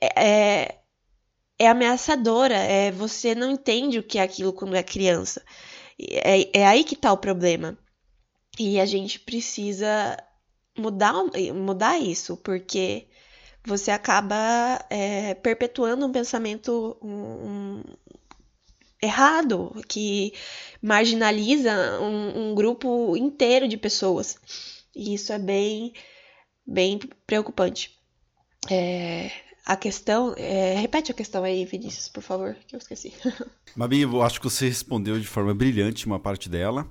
[0.00, 0.78] é, é,
[1.58, 2.54] é ameaçadora.
[2.54, 5.42] É, você não entende o que é aquilo quando é criança.
[5.98, 7.76] É, é aí que está o problema.
[8.58, 10.16] E a gente precisa
[10.76, 11.14] mudar,
[11.54, 13.06] mudar isso, porque
[13.64, 17.82] você acaba é, perpetuando um pensamento um,
[19.02, 20.32] errado, que
[20.80, 24.36] marginaliza um, um, grupo inteiro de pessoas.
[24.94, 25.92] E isso é bem,
[26.66, 27.98] bem preocupante.
[28.70, 29.30] É,
[29.64, 30.34] a questão.
[30.36, 33.12] É, repete a questão aí, Vinícius, por favor, que eu esqueci.
[33.74, 36.86] Mabi, eu acho que você respondeu de forma brilhante uma parte dela.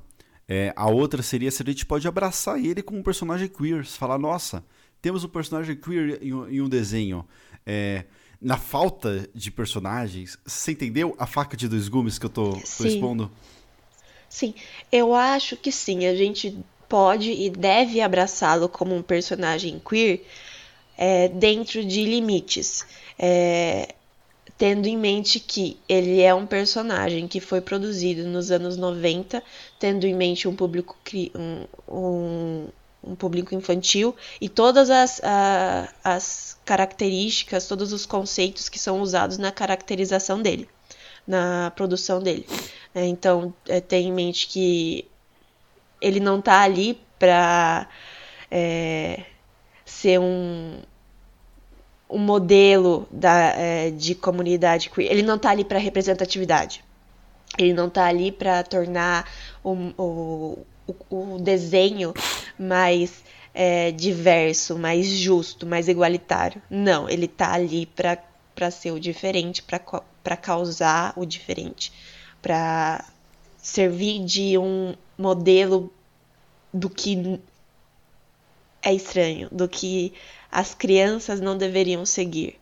[0.53, 3.85] É, a outra seria se a gente pode abraçar ele como um personagem queer.
[3.85, 4.61] Falar, nossa,
[5.01, 7.25] temos um personagem queer em um, em um desenho.
[7.65, 8.03] É,
[8.41, 12.85] na falta de personagens, você entendeu a faca de dois gumes que eu tô, tô
[12.85, 13.31] expondo?
[14.27, 14.53] Sim,
[14.91, 16.05] eu acho que sim.
[16.05, 16.53] A gente
[16.89, 20.25] pode e deve abraçá-lo como um personagem queer
[20.97, 22.85] é, dentro de limites.
[23.17, 23.95] É,
[24.61, 29.41] tendo em mente que ele é um personagem que foi produzido nos anos 90,
[29.79, 30.95] tendo em mente um público,
[31.35, 32.67] um, um,
[33.03, 39.39] um público infantil e todas as, a, as características, todos os conceitos que são usados
[39.39, 40.69] na caracterização dele,
[41.25, 42.45] na produção dele.
[42.93, 45.07] É, então, é, tem em mente que
[45.99, 47.89] ele não está ali para
[48.51, 49.23] é,
[49.83, 50.83] ser um,
[52.11, 55.11] um modelo da, é, de comunidade queer.
[55.11, 56.83] Ele não está ali para representatividade.
[57.57, 59.29] Ele não está ali para tornar
[59.63, 60.65] o, o,
[61.09, 62.13] o, o, desenho
[62.57, 66.61] mais é, diverso, mais justo, mais igualitário.
[66.69, 71.91] Não, ele está ali para ser o diferente, para causar o diferente,
[72.41, 73.05] para
[73.57, 75.91] servir de um modelo
[76.73, 77.39] do que
[78.81, 80.13] é estranho, do que
[80.51, 82.59] as crianças não deveriam seguir.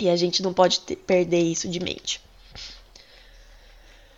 [0.00, 2.20] E a gente não pode ter, perder isso de mente.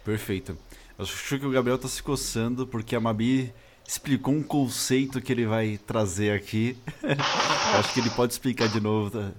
[0.04, 0.58] Perfeito.
[0.98, 3.54] Eu acho que o Gabriel está se coçando porque a Mabi
[3.86, 6.76] explicou um conceito que ele vai trazer aqui.
[7.78, 9.10] acho que ele pode explicar de novo.
[9.10, 9.30] Tá?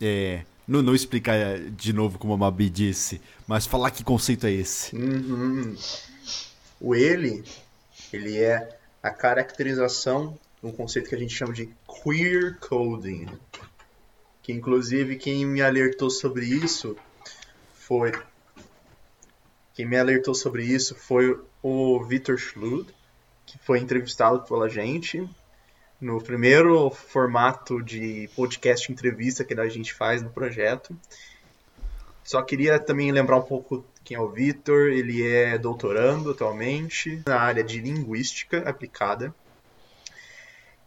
[0.00, 4.52] É, não, não explicar de novo como a Mabi disse, mas falar que conceito é
[4.52, 4.94] esse.
[4.94, 5.74] Uhum.
[6.80, 7.42] O ele,
[8.12, 13.26] ele é a caracterização um conceito que a gente chama de queer coding.
[14.42, 16.96] Que inclusive quem me alertou sobre isso
[17.74, 18.12] foi
[19.74, 22.86] quem me alertou sobre isso foi o Victor Schlud,
[23.46, 25.26] que foi entrevistado pela gente
[26.00, 30.96] no primeiro formato de podcast entrevista que a gente faz no projeto.
[32.24, 34.90] Só queria também lembrar um pouco quem é o Victor.
[34.90, 39.34] Ele é doutorando atualmente na área de linguística aplicada.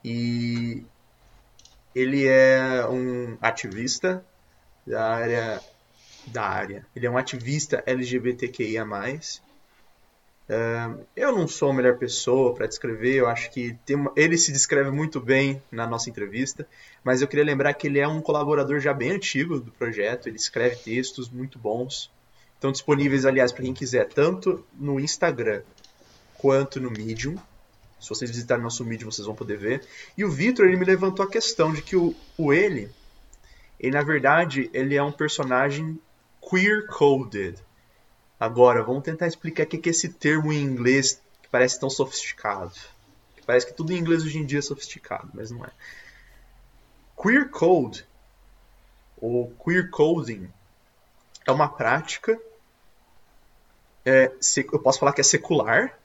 [0.04, 0.84] E
[1.96, 4.26] ele é um ativista
[4.86, 5.62] da área
[6.28, 6.86] da área.
[6.96, 8.86] Ele é um ativista LGBTQIA+.
[10.44, 14.12] Uh, eu não sou a melhor pessoa para descrever, eu acho que uma...
[14.14, 16.68] ele se descreve muito bem na nossa entrevista,
[17.02, 20.36] mas eu queria lembrar que ele é um colaborador já bem antigo do projeto, ele
[20.36, 22.12] escreve textos muito bons,
[22.56, 25.62] estão disponíveis, aliás, para quem quiser, tanto no Instagram
[26.38, 27.38] quanto no Medium.
[28.04, 29.88] Se vocês visitarem nosso Medium, vocês vão poder ver.
[30.18, 32.92] E o Victor, ele me levantou a questão de que o, o ele,
[33.80, 35.98] ele na verdade, ele é um personagem
[36.42, 37.58] queer-coded.
[38.38, 42.74] Agora, vamos tentar explicar o que é esse termo em inglês que parece tão sofisticado.
[43.46, 45.70] Parece que tudo em inglês hoje em dia é sofisticado, mas não é.
[47.22, 48.06] Queer code,
[49.16, 50.50] ou queer coding,
[51.46, 52.38] é uma prática.
[54.06, 54.30] É,
[54.74, 55.98] eu posso falar que é secular,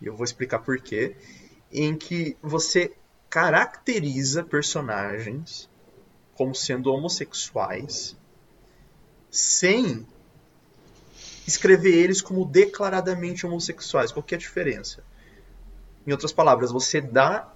[0.00, 1.16] e eu vou explicar por quê,
[1.72, 2.92] em que você
[3.28, 5.68] caracteriza personagens
[6.34, 8.16] como sendo homossexuais
[9.30, 10.06] sem
[11.46, 14.12] escrever eles como declaradamente homossexuais.
[14.12, 15.02] Qual que é a diferença?
[16.06, 17.52] Em outras palavras, você dá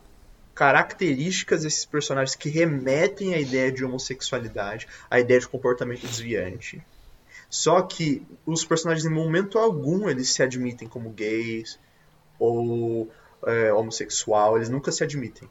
[0.54, 6.82] características desses personagens que remetem à ideia de homossexualidade, à ideia de comportamento desviante.
[7.48, 11.78] Só que os personagens, em momento algum, eles se admitem como gays,
[12.38, 13.10] ou
[13.46, 15.48] é, homossexual, eles nunca se admitem.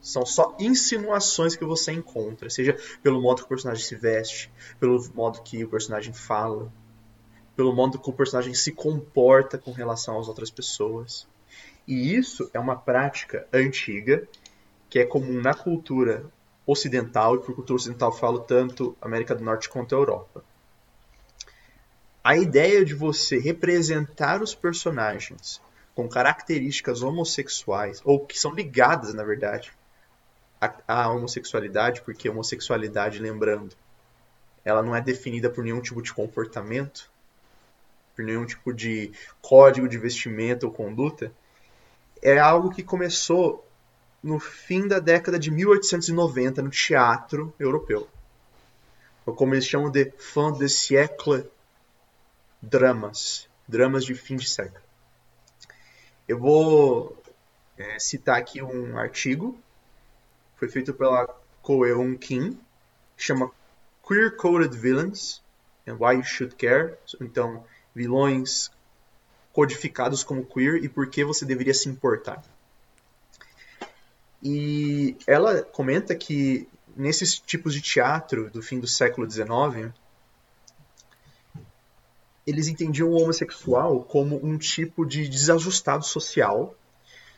[0.00, 5.00] São só insinuações que você encontra, seja pelo modo que o personagem se veste, pelo
[5.14, 6.72] modo que o personagem fala,
[7.54, 11.28] pelo modo que o personagem se comporta com relação às outras pessoas.
[11.86, 14.26] E isso é uma prática antiga
[14.90, 16.24] que é comum na cultura
[16.66, 20.44] ocidental, e por cultura ocidental falo tanto América do Norte quanto a Europa.
[22.24, 25.60] A ideia de você representar os personagens
[25.94, 29.72] com características homossexuais, ou que são ligadas, na verdade,
[30.60, 33.74] à, à homossexualidade, porque homossexualidade, lembrando,
[34.64, 37.10] ela não é definida por nenhum tipo de comportamento,
[38.14, 41.32] por nenhum tipo de código de vestimenta ou conduta,
[42.22, 43.66] é algo que começou
[44.22, 48.08] no fim da década de 1890 no teatro europeu.
[49.24, 51.44] Como eles chamam de fin de siècle
[52.62, 54.82] dramas, dramas de fim de século.
[56.28, 57.20] Eu vou
[57.76, 59.58] é, citar aqui um artigo,
[60.56, 61.26] foi feito pela
[61.60, 62.52] Koeun Kim,
[63.16, 63.50] que chama
[64.06, 65.42] Queer Coded Villains
[65.86, 66.96] and Why You Should Care.
[67.20, 68.70] Então, vilões
[69.52, 72.42] codificados como queer e por que você deveria se importar.
[74.42, 79.92] E ela comenta que nesses tipos de teatro do fim do século XIX,
[82.46, 86.74] eles entendiam o homossexual como um tipo de desajustado social,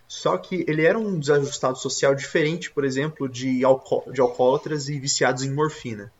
[0.06, 5.42] só que ele era um desajustado social diferente, por exemplo, de, de alcoólatras e viciados
[5.42, 6.12] em morfina.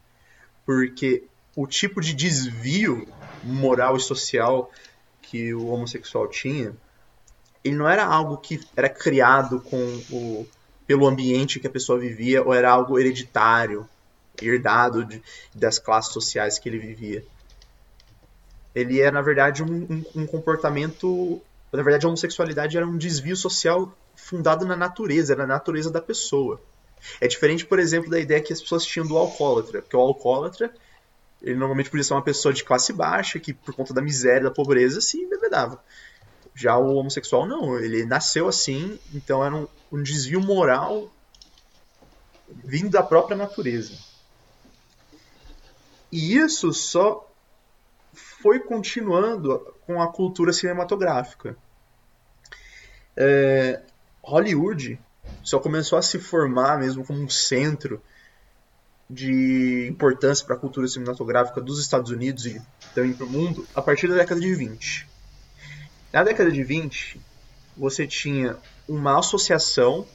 [0.65, 3.07] Porque o tipo de desvio
[3.43, 4.71] moral e social
[5.23, 6.75] que o homossexual tinha,
[7.63, 10.47] ele não era algo que era criado com o,
[10.87, 13.89] pelo ambiente que a pessoa vivia, ou era algo hereditário,
[14.41, 15.23] herdado de,
[15.55, 17.25] das classes sociais que ele vivia.
[18.75, 21.41] Ele é, na verdade, um, um, um comportamento.
[21.73, 26.61] Na verdade, a homossexualidade era um desvio social fundado na natureza, na natureza da pessoa.
[27.21, 30.73] É diferente, por exemplo, da ideia que as pessoas tinham do alcoólatra, porque o alcoólatra
[31.43, 34.51] ele normalmente podia ser uma pessoa de classe baixa, que por conta da miséria, da
[34.51, 35.79] pobreza, se embebedava.
[36.55, 41.13] Já o homossexual não, ele nasceu assim, então era um, um desvio moral
[42.49, 43.93] vindo da própria natureza.
[46.11, 47.24] E isso só
[48.15, 51.57] foi continuando com a cultura cinematográfica.
[53.17, 53.83] É,
[54.23, 54.99] Hollywood
[55.43, 58.01] só começou a se formar mesmo como um centro
[59.09, 62.61] de importância para a cultura cinematográfica dos Estados Unidos e
[62.95, 65.07] também para o mundo a partir da década de 20.
[66.13, 67.21] Na década de 20,
[67.77, 68.57] você tinha
[68.89, 70.07] uma associação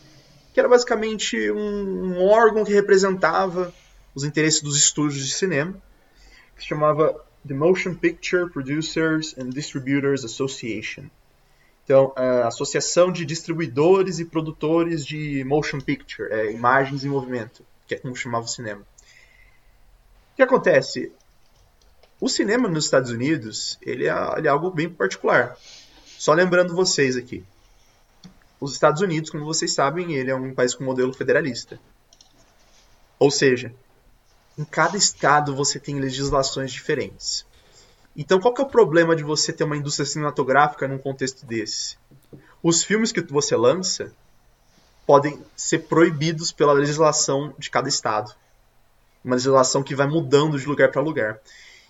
[0.54, 3.74] que era basicamente um, um órgão que representava
[4.16, 5.76] os interesses dos estúdios de cinema,
[6.56, 11.06] que se chamava The Motion Picture Producers and Distributors Association.
[11.84, 17.95] Então, a Associação de Distribuidores e Produtores de Motion Picture, é, imagens em movimento que
[17.95, 18.82] é como chamava o cinema.
[18.82, 21.12] O que acontece?
[22.21, 25.58] O cinema nos Estados Unidos, ele é, ele é algo bem particular.
[26.06, 27.43] Só lembrando vocês aqui.
[28.62, 31.80] Os Estados Unidos, como vocês sabem, ele é um país com modelo federalista.
[33.17, 33.73] Ou seja,
[34.60, 37.45] em cada estado você tem legislações diferentes.
[38.13, 41.98] Então, qual que é o problema de você ter uma indústria cinematográfica num contexto desse?
[42.62, 44.13] Os filmes que você lança,
[45.08, 48.36] podem ser proibidos pela legislação de cada estado.
[49.24, 51.39] Uma legislação que vai mudando de lugar para lugar.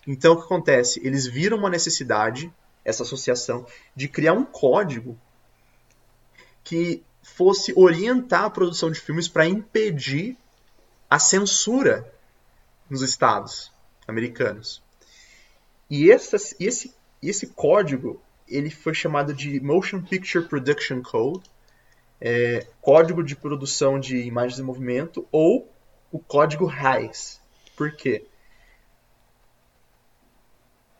[0.05, 1.01] Então, o que acontece?
[1.03, 2.53] Eles viram uma necessidade,
[2.86, 5.17] essa associação, de criar um código
[6.63, 10.38] que fosse orientar a produção de filmes para impedir
[11.10, 12.08] a censura
[12.89, 13.71] nos estados
[14.08, 14.82] americanos.
[15.89, 16.56] E esse,
[17.21, 21.49] esse, código ele foi chamado de Motion Picture Production Code,
[22.19, 25.71] é, código de produção de imagens em movimento ou
[26.12, 27.39] o código RAIS.
[27.75, 28.25] Por quê?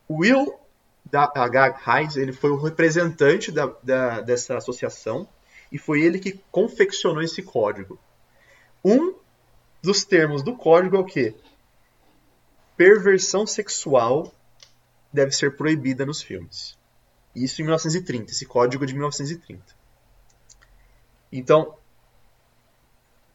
[0.10, 0.60] Will
[1.12, 1.78] H.
[1.84, 5.28] Reis ele foi o representante da, da, dessa associação
[5.72, 8.00] e foi ele que confeccionou esse código.
[8.84, 9.16] Um
[9.82, 11.36] dos termos do código é o quê?
[12.80, 14.34] Perversão sexual
[15.12, 16.78] deve ser proibida nos filmes.
[17.36, 19.62] Isso em 1930, esse código de 1930.
[21.30, 21.76] Então,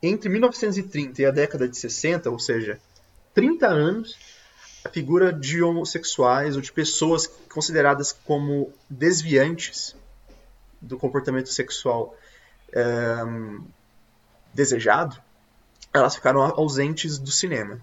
[0.02, 2.80] entre 1930 e a década de 60, ou seja,
[3.34, 4.16] 30 anos,
[4.82, 9.94] a figura de homossexuais ou de pessoas consideradas como desviantes
[10.80, 12.16] do comportamento sexual
[12.72, 12.82] é,
[14.54, 15.20] desejado,
[15.92, 17.78] elas ficaram ausentes do cinema.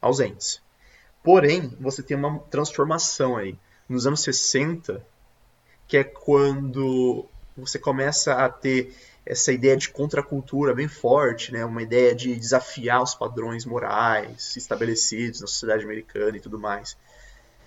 [0.00, 0.66] Ausentes.
[1.22, 3.58] Porém, você tem uma transformação aí.
[3.88, 5.04] Nos anos 60,
[5.86, 8.94] que é quando você começa a ter
[9.26, 11.64] essa ideia de contracultura bem forte, né?
[11.64, 16.96] uma ideia de desafiar os padrões morais estabelecidos na sociedade americana e tudo mais.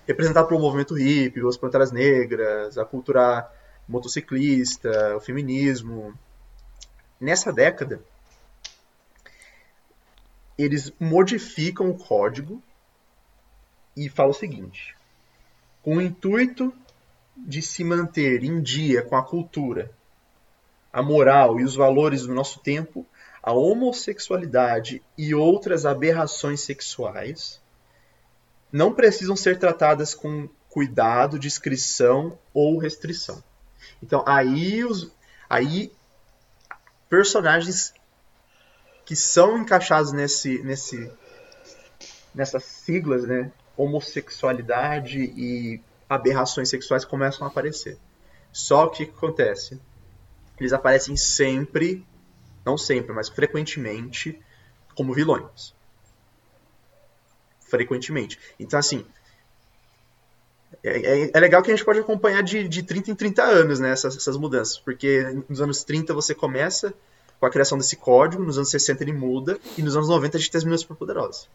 [0.08, 3.48] Representado pelo movimento hippie, as panteras negras, a cultura
[3.88, 6.18] motociclista, o feminismo.
[7.20, 8.02] Nessa década,
[10.58, 12.62] eles modificam o código
[14.06, 14.96] e falam o seguinte:
[15.82, 16.74] com o intuito
[17.38, 19.92] de se manter em dia com a cultura,
[20.92, 23.06] a moral e os valores do nosso tempo,
[23.42, 27.62] a homossexualidade e outras aberrações sexuais
[28.72, 33.44] não precisam ser tratadas com cuidado, discrição ou restrição.
[34.02, 35.12] Então aí os
[35.50, 35.92] aí
[37.10, 37.94] personagens
[39.06, 41.12] que são encaixados nesse nesse
[42.34, 47.98] nessas siglas, né, homossexualidade e aberrações sexuais começam a aparecer.
[48.52, 49.80] Só que o que acontece?
[50.60, 52.06] Eles aparecem sempre,
[52.66, 54.40] não sempre, mas frequentemente
[54.96, 55.74] como vilões.
[57.62, 58.38] Frequentemente.
[58.60, 59.06] Então, assim,
[60.84, 63.80] é, é, é, legal que a gente pode acompanhar de, de 30 em 30 anos
[63.80, 66.94] né, essas, essas, mudanças, porque nos anos 30 você começa
[67.40, 70.40] com a criação desse código, nos anos 60 ele muda, e nos anos 90 a
[70.40, 71.48] gente tem as meninas superpoderosas.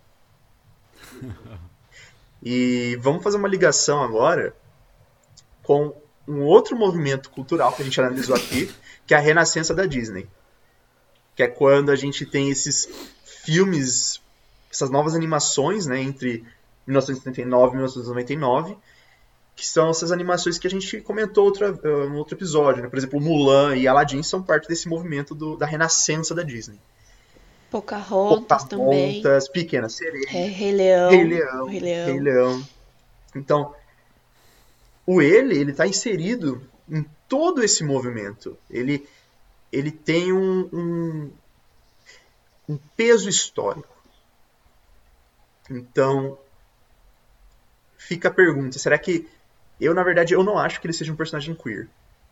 [2.48, 4.54] E vamos fazer uma ligação agora
[5.64, 5.92] com
[6.28, 8.72] um outro movimento cultural que a gente analisou aqui,
[9.04, 10.28] que é a renascença da Disney.
[11.34, 12.88] Que é quando a gente tem esses
[13.24, 14.22] filmes,
[14.70, 16.44] essas novas animações, né, entre
[16.86, 18.76] 1979 e 1999,
[19.56, 22.80] que são essas animações que a gente comentou outra, uh, no outro episódio.
[22.80, 22.88] Né?
[22.88, 26.78] Por exemplo, Mulan e Aladdin são parte desse movimento do, da renascença da Disney.
[27.70, 29.52] Pocahontas, Pocahontas também.
[29.52, 30.26] Pequena Sereia.
[30.28, 31.10] É, Rei Leão.
[31.10, 31.66] Rei Leão.
[31.66, 32.06] Rei Leão.
[32.06, 32.68] Rei Leão.
[33.34, 33.74] Então,
[35.04, 38.56] o ele, ele está inserido em todo esse movimento.
[38.70, 39.06] Ele,
[39.72, 41.30] ele tem um, um,
[42.68, 43.94] um peso histórico.
[45.70, 46.38] Então,
[47.96, 49.28] fica a pergunta, será que
[49.80, 51.88] eu, na verdade, eu não acho que ele seja um personagem queer.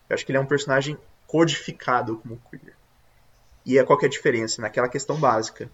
[0.09, 2.74] Eu acho que ele é um personagem codificado como queer.
[3.64, 4.60] E é qual é a diferença?
[4.60, 5.70] Naquela questão básica.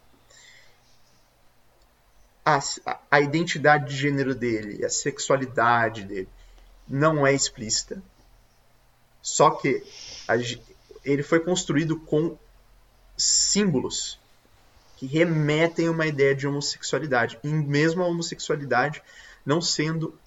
[2.45, 2.59] A,
[3.11, 6.29] a identidade de gênero dele, a sexualidade dele,
[6.89, 8.03] não é explícita.
[9.23, 9.83] Só que
[10.27, 10.37] a,
[11.05, 12.37] ele foi construído com
[13.17, 14.19] símbolos
[14.97, 17.39] que remetem a uma ideia de homossexualidade.
[17.43, 19.03] E mesmo a homossexualidade
[19.45, 20.19] não sendo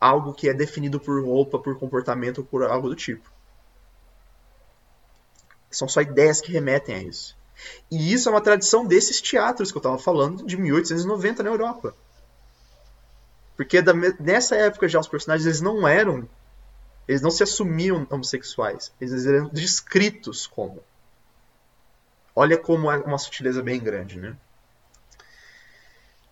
[0.00, 3.30] algo que é definido por roupa, por comportamento ou por algo do tipo.
[5.70, 7.36] São só ideias que remetem a isso.
[7.90, 11.94] E isso é uma tradição desses teatros que eu estava falando de 1890 na Europa.
[13.56, 16.28] Porque da, nessa época já os personagens eles não eram.
[17.06, 18.92] Eles não se assumiam homossexuais.
[19.00, 20.82] Eles eram descritos como.
[22.34, 24.36] Olha como é uma sutileza bem grande, né?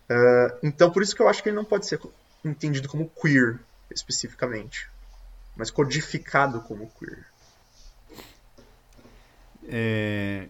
[0.09, 2.01] Uh, então por isso que eu acho que ele não pode ser
[2.43, 3.59] entendido como queer
[3.91, 4.89] especificamente,
[5.55, 7.27] mas codificado como queer.
[9.69, 10.47] É...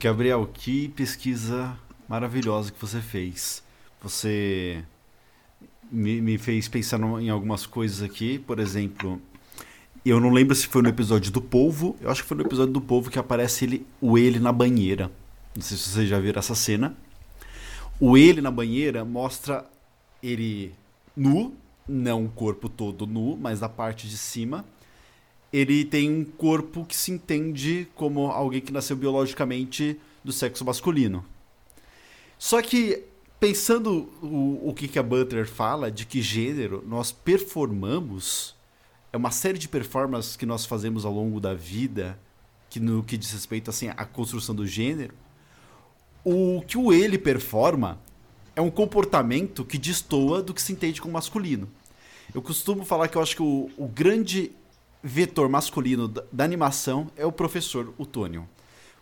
[0.00, 1.78] Gabriel, que pesquisa
[2.08, 3.62] maravilhosa que você fez.
[4.02, 4.84] Você
[5.90, 9.20] me, me fez pensar em algumas coisas aqui, por exemplo,
[10.04, 12.72] eu não lembro se foi no episódio do Polvo, eu acho que foi no episódio
[12.72, 15.10] do Polvo que aparece ele, o ele na banheira.
[15.54, 16.96] Não sei se vocês já viram essa cena.
[17.98, 19.64] O ele na banheira mostra
[20.22, 20.72] ele
[21.16, 21.54] nu,
[21.88, 24.64] não o corpo todo nu, mas a parte de cima
[25.52, 31.24] ele tem um corpo que se entende como alguém que nasceu biologicamente do sexo masculino.
[32.38, 33.04] Só que,
[33.38, 38.54] pensando o, o que, que a Butler fala, de que gênero nós performamos,
[39.12, 42.18] é uma série de performances que nós fazemos ao longo da vida,
[42.68, 45.14] que no que diz respeito assim, à construção do gênero,
[46.24, 48.00] o que o ele performa
[48.54, 51.68] é um comportamento que destoa do que se entende como masculino.
[52.34, 54.50] Eu costumo falar que eu acho que o, o grande
[55.02, 58.48] vetor masculino da, animação é o professor Utônio.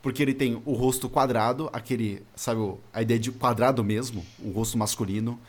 [0.02, 2.60] Porque ele tem o rosto quadrado, aquele, sabe,
[2.92, 5.40] a ideia de quadrado mesmo, o rosto masculino.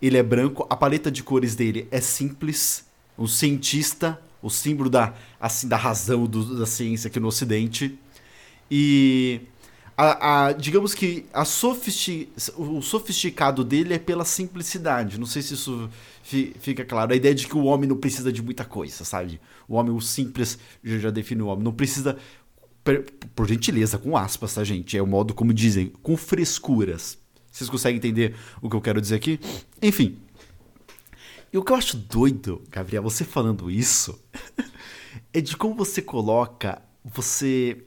[0.00, 2.84] Ele é branco, a paleta de cores dele é simples,
[3.16, 7.96] um cientista, o símbolo da, assim, da razão do, da ciência aqui no Ocidente.
[8.68, 9.42] E
[9.96, 15.18] a, a, digamos que a o sofisticado dele é pela simplicidade.
[15.18, 15.90] Não sei se isso
[16.22, 17.12] fica claro.
[17.12, 19.40] A ideia de que o homem não precisa de muita coisa, sabe?
[19.68, 21.64] O homem, o simples, já, já define o homem.
[21.64, 22.16] Não precisa,
[22.82, 24.96] por, por gentileza, com aspas, tá, gente?
[24.96, 27.18] É o modo como dizem, com frescuras.
[27.50, 29.38] Vocês conseguem entender o que eu quero dizer aqui?
[29.80, 30.18] Enfim.
[31.52, 34.18] E o que eu acho doido, Gabriel, você falando isso,
[35.34, 37.84] é de como você coloca, você.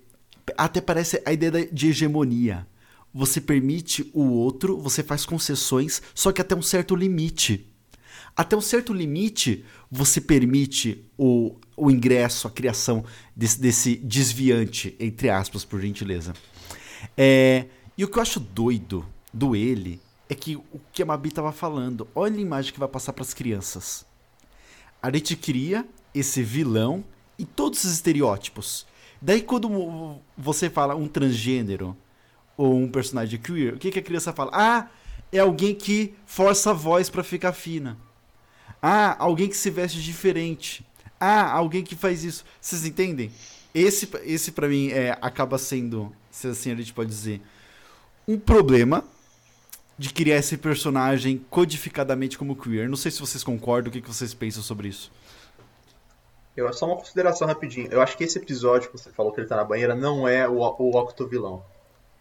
[0.57, 2.67] Até parece a ideia de hegemonia.
[3.13, 7.65] Você permite o outro, você faz concessões, só que até um certo limite.
[8.35, 15.29] até um certo limite, você permite o, o ingresso, a criação desse, desse desviante, entre
[15.29, 16.33] aspas, por gentileza.
[17.17, 17.67] É,
[17.97, 21.51] e o que eu acho doido do ele é que o que a Mabi estava
[21.51, 24.05] falando, olha a imagem que vai passar para as crianças.
[25.01, 27.05] A gente cria esse vilão
[27.37, 28.85] e todos os estereótipos.
[29.25, 31.97] Daí quando você fala um transgênero
[32.55, 34.51] ou um personagem queer, o que, que a criança fala?
[34.53, 34.87] Ah,
[35.31, 37.97] é alguém que força a voz para ficar fina.
[38.79, 40.85] Ah, alguém que se veste diferente.
[41.19, 42.45] Ah, alguém que faz isso.
[42.61, 43.31] Vocês entendem?
[43.73, 47.41] Esse, esse para mim é, acaba sendo, se assim a gente pode dizer,
[48.27, 49.03] um problema
[49.97, 52.87] de criar esse personagem codificadamente como queer.
[52.87, 55.11] Não sei se vocês concordam, o que, que vocês pensam sobre isso.
[56.55, 57.89] Eu, só uma consideração rapidinho.
[57.91, 60.47] Eu acho que esse episódio que você falou que ele tá na banheira não é
[60.47, 61.63] o, o Octovilão.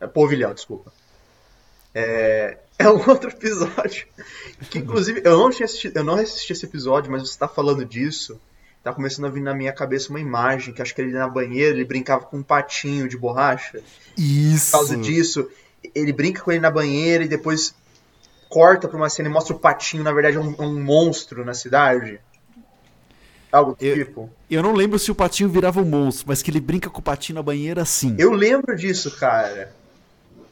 [0.01, 0.93] É Povilhão, desculpa.
[1.95, 4.07] É, é um outro episódio.
[4.71, 7.85] Que inclusive eu não tinha assistido, eu não assisti esse episódio, mas você tá falando
[7.85, 8.41] disso.
[8.83, 11.75] Tá começando a vir na minha cabeça uma imagem que acho que ele na banheira
[11.75, 13.81] ele brincava com um patinho de borracha.
[14.19, 14.73] Isso.
[14.73, 15.49] Por causa disso,
[15.95, 17.75] ele brinca com ele na banheira e depois
[18.51, 21.55] corta pra uma cena e mostra o patinho, na verdade, é um, um monstro na
[21.55, 22.21] cidade.
[23.55, 24.31] Algo do eu, tipo.
[24.51, 27.03] Eu não lembro se o patinho virava um monstro, mas que ele brinca com o
[27.03, 28.17] patinho na banheira sim.
[28.19, 29.73] Eu lembro disso, cara.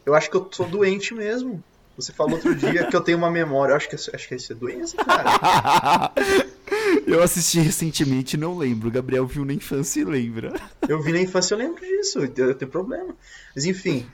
[0.07, 1.63] Eu acho que eu sou doente mesmo.
[1.97, 3.73] Você falou outro dia que eu tenho uma memória.
[3.73, 6.13] Eu acho que, acho que isso é doença, cara.
[7.05, 8.89] eu assisti recentemente e não lembro.
[8.89, 10.55] O Gabriel viu na infância e lembra.
[10.89, 12.21] Eu vi na infância e eu lembro disso.
[12.21, 13.17] Eu tenho problema.
[13.55, 14.07] Mas enfim.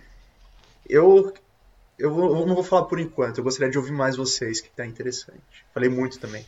[0.89, 1.33] Eu,
[1.99, 3.37] eu, vou, eu, não vou falar por enquanto.
[3.37, 5.67] Eu gostaria de ouvir mais vocês, que tá interessante.
[5.75, 6.47] Falei muito também.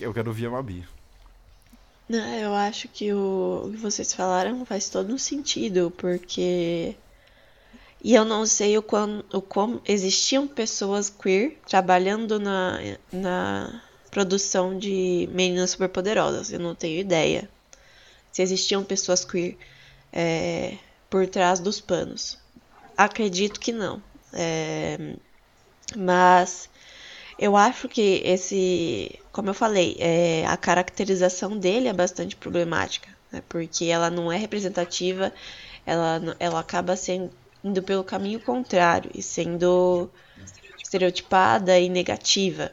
[0.00, 0.84] Eu quero ouvir a Mabi.
[2.08, 6.94] Eu acho que o, que vocês falaram faz todo um sentido, porque.
[8.02, 12.78] E eu não sei o quão, o como existiam pessoas queer trabalhando na,
[13.10, 16.52] na produção de Meninas Superpoderosas.
[16.52, 17.48] Eu não tenho ideia
[18.30, 19.56] se existiam pessoas queer
[20.12, 20.76] é,
[21.08, 22.38] por trás dos panos.
[22.96, 24.02] Acredito que não.
[24.32, 25.16] É,
[25.96, 26.68] mas
[27.38, 33.42] eu acho que esse, como eu falei, é, a caracterização dele é bastante problemática, né,
[33.48, 35.32] porque ela não é representativa,
[35.84, 37.32] ela, ela acaba sendo
[37.64, 40.08] indo pelo caminho contrário e sendo
[40.80, 42.70] estereotipada e negativa.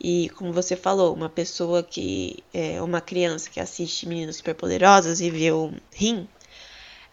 [0.00, 5.30] E como você falou, uma pessoa que é uma criança que assiste Meninas Superpoderosas e
[5.30, 6.26] vê o Rim,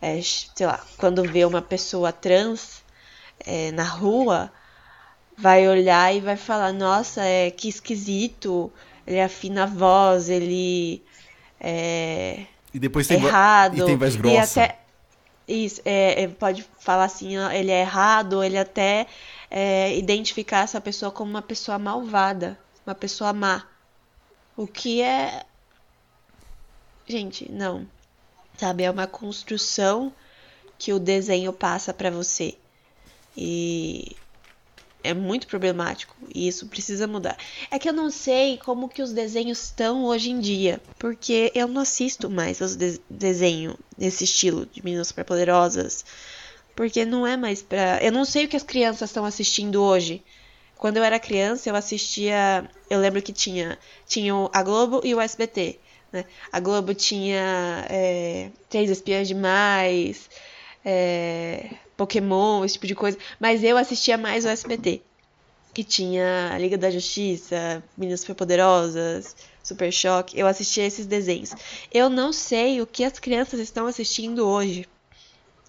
[0.01, 2.81] é, sei lá, quando vê uma pessoa trans
[3.39, 4.51] é, na rua,
[5.41, 8.71] vai olhar e vai falar, nossa, é que esquisito,
[9.05, 11.01] ele afina a voz, ele
[11.59, 13.77] é e depois tem errado.
[13.77, 14.63] E tem voz grossa.
[14.63, 14.79] Até,
[15.47, 19.07] isso, é, é, pode falar assim, ele é errado, ele até
[19.49, 23.65] é, identificar essa pessoa como uma pessoa malvada, uma pessoa má.
[24.55, 25.43] O que é.
[27.07, 27.85] Gente, não.
[28.57, 30.13] Sabe, é uma construção
[30.77, 32.55] que o desenho passa para você.
[33.35, 34.15] E
[35.03, 37.37] é muito problemático e isso precisa mudar.
[37.69, 41.67] É que eu não sei como que os desenhos estão hoje em dia, porque eu
[41.67, 46.05] não assisto mais os de desenhos nesse estilo de meninas superpoderosas,
[46.75, 47.99] porque não é mais pra.
[48.01, 50.23] Eu não sei o que as crianças estão assistindo hoje.
[50.77, 52.69] Quando eu era criança, eu assistia.
[52.89, 53.77] Eu lembro que tinha,
[54.07, 55.79] tinha a Globo e o SBT.
[56.11, 56.25] Né?
[56.51, 60.29] A Globo tinha é, Três Espiãs Demais,
[60.83, 61.69] é,
[62.01, 63.17] Pokémon, esse tipo de coisa.
[63.39, 65.01] Mas eu assistia mais o SBT.
[65.71, 70.37] Que tinha Liga da Justiça, Meninas Superpoderosas, Super Choque.
[70.37, 71.53] Eu assistia esses desenhos.
[71.93, 74.87] Eu não sei o que as crianças estão assistindo hoje.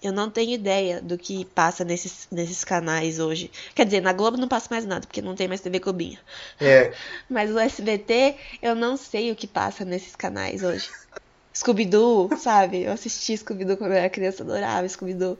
[0.01, 3.49] Eu não tenho ideia do que passa nesses, nesses canais hoje.
[3.73, 6.19] Quer dizer, na Globo não passa mais nada, porque não tem mais TV Globinha.
[6.59, 6.91] É.
[7.29, 10.89] Mas o SBT, eu não sei o que passa nesses canais hoje.
[11.55, 12.81] Scooby-Doo, sabe?
[12.81, 15.37] Eu assisti Scooby-Doo quando eu era criança, adorava Scooby-Doo.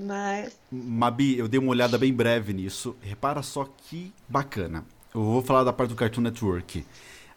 [0.00, 0.56] Mas.
[0.70, 2.96] Mabi, eu dei uma olhada bem breve nisso.
[3.00, 4.84] Repara só que bacana.
[5.14, 6.84] Eu vou falar da parte do Cartoon Network.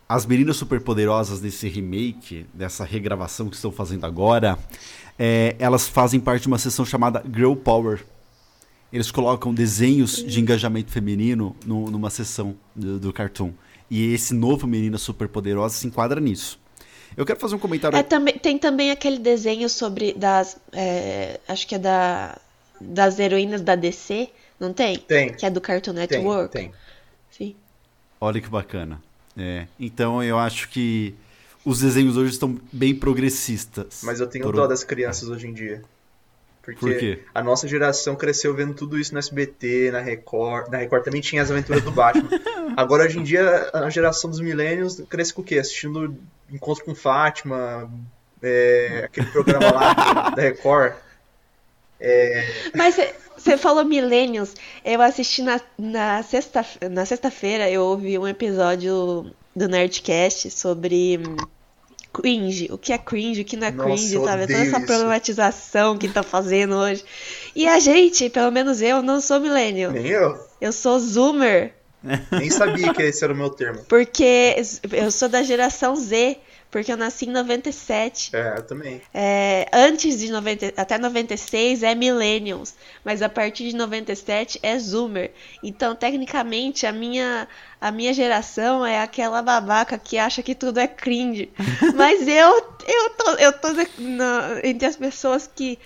[0.08, 4.58] As meninas superpoderosas desse remake, dessa regravação que estão fazendo agora,
[5.18, 8.04] é, elas fazem parte de uma sessão chamada Girl Power.
[8.92, 13.54] Eles colocam desenhos de engajamento feminino no, numa sessão do, do Cartoon.
[13.90, 16.60] E esse novo Menina Superpoderosa se enquadra nisso.
[17.16, 17.98] Eu quero fazer um comentário.
[17.98, 20.58] É, também, tem também aquele desenho sobre das.
[20.72, 22.38] É, acho que é da.
[22.80, 24.98] Das heroínas da DC, não tem?
[24.98, 25.34] Tem.
[25.34, 26.52] Que é do Cartoon Network.
[26.52, 26.70] Tem.
[26.70, 26.74] tem.
[27.32, 27.56] Sim.
[28.20, 29.02] Olha que bacana.
[29.38, 31.16] É, então eu acho que
[31.64, 34.02] os desenhos hoje estão bem progressistas.
[34.04, 34.56] Mas eu tenho Por...
[34.56, 35.82] dó das crianças hoje em dia.
[36.62, 37.24] Porque Por quê?
[37.34, 40.70] a nossa geração cresceu vendo tudo isso no SBT, na Record.
[40.70, 42.30] Na Record também tinha as aventuras do Batman.
[42.78, 45.58] Agora, hoje em dia, a geração dos millennials cresce com o quê?
[45.58, 46.16] Assistindo
[46.52, 47.90] Encontro com Fátima,
[48.42, 50.94] é, aquele programa lá da Record.
[52.76, 52.96] Mas
[53.38, 54.54] você falou Millennials.
[54.84, 61.36] Eu assisti na, na sexta- na sexta-feira, eu ouvi um episódio do Nerdcast sobre hum,
[62.14, 62.68] cringe.
[62.72, 64.48] O que é cringe, o que não é cringe, sabe?
[64.48, 64.86] Toda essa isso.
[64.86, 67.04] problematização que tá fazendo hoje.
[67.56, 69.92] E a gente, pelo menos eu, não sou millennial.
[69.92, 70.38] Nem eu.
[70.62, 71.74] Eu sou zoomer.
[72.32, 73.84] Nem sabia que esse era o meu termo.
[73.90, 74.56] Porque
[74.92, 76.38] eu sou da geração Z.
[76.72, 78.36] Porque eu nasci em 97.
[78.36, 79.02] É, eu também.
[79.14, 85.32] É, antes de 90, até 96 é Millennials, mas a partir de 97 é Zoomer.
[85.64, 87.48] Então, tecnicamente, a minha,
[87.82, 91.50] a minha geração é aquela babaca que acha que tudo é cringe.
[91.96, 93.68] Mas eu, eu tô, eu tô
[93.98, 95.80] na- entre as pessoas que,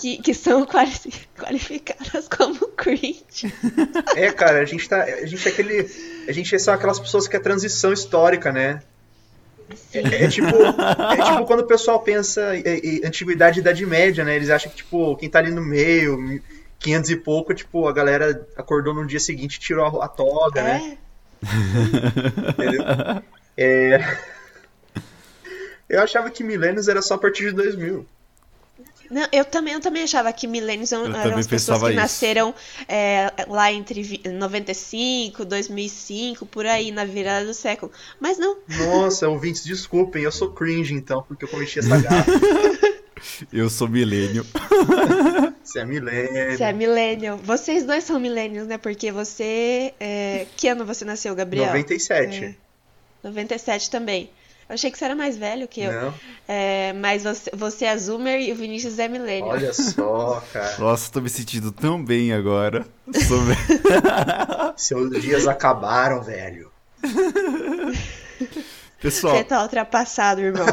[0.00, 0.92] que, que são quali-
[1.38, 3.52] qualificadas como cringe.
[4.16, 5.02] É, cara, a gente tá.
[5.04, 5.90] A gente é aquele.
[6.26, 8.82] A gente são aquelas pessoas que é transição histórica, né?
[9.92, 14.24] É, é tipo, é tipo quando o pessoal pensa em, em antiguidade e idade média,
[14.24, 14.34] né?
[14.36, 16.40] Eles acham que, tipo, quem tá ali no meio,
[16.78, 20.62] 500 e pouco, tipo, a galera acordou no dia seguinte e tirou a, a toga,
[20.62, 20.96] né?
[20.96, 21.08] É,
[22.50, 22.84] Entendeu?
[23.56, 24.18] É...
[25.88, 28.06] Eu achava que milênios era só a partir de 2000.
[29.10, 31.94] Não, eu também, eu também achava que millennials eram, as pessoas que isso.
[31.96, 32.54] nasceram
[32.86, 37.90] é, lá entre vi- 95, 2005, por aí, na virada do século.
[38.20, 42.30] Mas não, Nossa, ouvintes, desculpem, eu sou cringe então, porque eu cometi essa gafa.
[43.52, 44.46] Eu sou milênio.
[45.64, 46.56] Você é milênio.
[46.56, 47.36] você é millennial.
[47.36, 48.78] Vocês dois são millennials, né?
[48.78, 49.92] Porque você...
[50.00, 51.66] é, Que ano você nasceu, Gabriel?
[51.66, 52.44] 97.
[52.44, 52.54] É.
[53.22, 54.30] 97 também.
[54.68, 55.90] Eu achei que você era mais velho que eu.
[55.92, 56.14] Não,
[56.46, 59.50] É, mas você, você é zoomer e o Vinícius é millennial.
[59.56, 60.76] olha só, cara.
[60.78, 62.86] Nossa, tô me sentindo tão bem agora.
[64.76, 66.70] Seus dias acabaram, velho.
[69.00, 70.66] Pessoal, Você tá ultrapassado, irmão.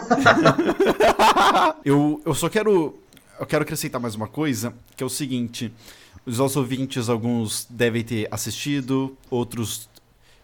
[1.85, 2.97] eu, eu só quero.
[3.39, 5.71] Eu quero acrescentar mais uma coisa, que é o seguinte:
[6.25, 9.87] os nossos ouvintes, alguns devem ter assistido, outros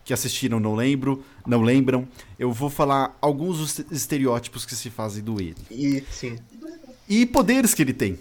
[0.03, 2.07] que assistiram não lembro, não lembram.
[2.37, 5.57] Eu vou falar alguns dos estereótipos que se fazem do ele.
[5.69, 6.37] E sim,
[7.07, 8.17] E poderes que ele tem.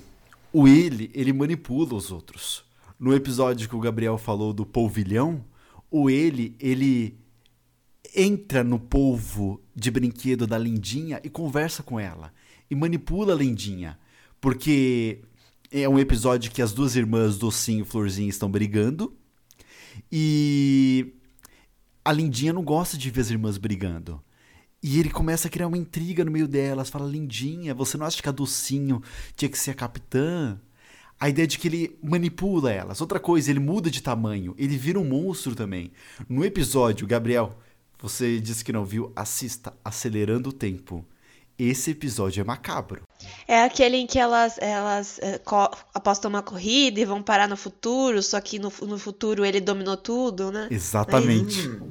[0.52, 2.64] O ele, ele manipula os outros.
[2.98, 5.44] No episódio que o Gabriel falou do polvilhão,
[5.90, 7.16] o ele, ele
[8.14, 12.32] entra no polvo de brinquedo da Lindinha e conversa com ela.
[12.70, 13.98] E manipula a Lindinha.
[14.40, 15.20] Porque
[15.70, 19.14] é um episódio que as duas irmãs, Docinho e Florzinha, estão brigando.
[20.10, 21.14] E
[22.05, 24.22] a Lindinha não gosta de ver as irmãs brigando.
[24.82, 26.88] E ele começa a criar uma intriga no meio delas.
[26.88, 29.03] Fala, Lindinha, você não acha que a Docinho
[29.36, 30.59] tinha que ser a capitã?
[31.18, 33.03] A ideia de que ele manipula elas.
[33.03, 34.55] Outra coisa, ele muda de tamanho.
[34.57, 35.92] Ele vira um monstro também.
[36.26, 37.59] No episódio, Gabriel,
[37.98, 41.05] você disse que não viu, assista Acelerando o Tempo.
[41.59, 43.03] Esse episódio é macabro.
[43.46, 45.40] É aquele em que elas, elas é,
[45.94, 49.96] apostam uma corrida e vão parar no futuro, só que no, no futuro ele dominou
[49.96, 50.68] tudo, né?
[50.70, 51.68] Exatamente.
[51.68, 51.90] Hum,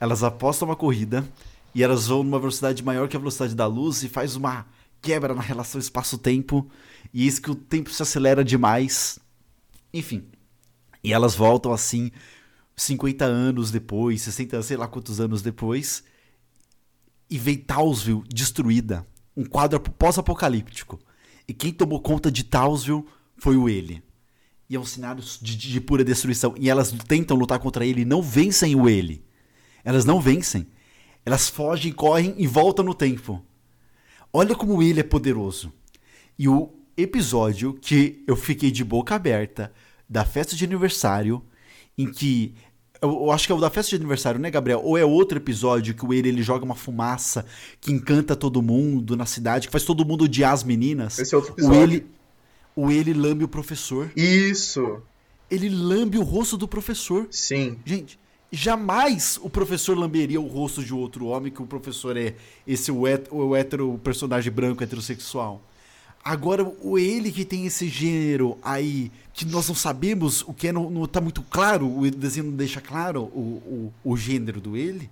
[0.00, 1.26] Elas apostam uma corrida
[1.74, 4.66] e elas vão numa velocidade maior que a velocidade da luz e faz uma
[5.02, 6.70] quebra na relação espaço-tempo.
[7.12, 9.18] E isso que o tempo se acelera demais.
[9.92, 10.24] Enfim.
[11.02, 12.10] E elas voltam assim,
[12.76, 16.02] 50 anos depois, 60, sei lá quantos anos depois.
[17.30, 19.06] E vem Townsville destruída.
[19.36, 20.98] Um quadro pós-apocalíptico.
[21.46, 23.04] E quem tomou conta de Townsville
[23.36, 24.02] foi o ele.
[24.68, 26.54] E é um cenário de, de pura destruição.
[26.58, 29.24] E elas tentam lutar contra ele e não vencem o ele.
[29.84, 30.66] Elas não vencem.
[31.24, 33.44] Elas fogem, correm e voltam no tempo.
[34.32, 35.72] Olha como ele é poderoso.
[36.38, 39.72] E o episódio que eu fiquei de boca aberta
[40.08, 41.44] da festa de aniversário,
[41.96, 42.54] em que.
[43.04, 44.80] Eu, eu acho que é o da festa de aniversário, né, Gabriel?
[44.82, 47.44] Ou é outro episódio que o ele, ele joga uma fumaça
[47.80, 51.18] que encanta todo mundo na cidade, que faz todo mundo odiar as meninas.
[51.18, 51.82] Esse é outro O episódio.
[51.82, 52.06] ele,
[52.74, 54.10] o ele lambe o professor.
[54.16, 55.02] Isso,
[55.50, 57.28] Ele lambe o rosto do professor.
[57.30, 57.78] sim.
[57.84, 58.18] Gente,
[58.50, 62.34] jamais o professor lamberia o rosto de outro homem que o professor é
[62.66, 65.60] esse o o hétero personagem branco heterossexual.
[66.24, 70.72] Agora, o ele que tem esse gênero aí, que nós não sabemos o que é,
[70.72, 74.74] não, não tá muito claro, o desenho não deixa claro o, o, o gênero do
[74.74, 75.10] ele.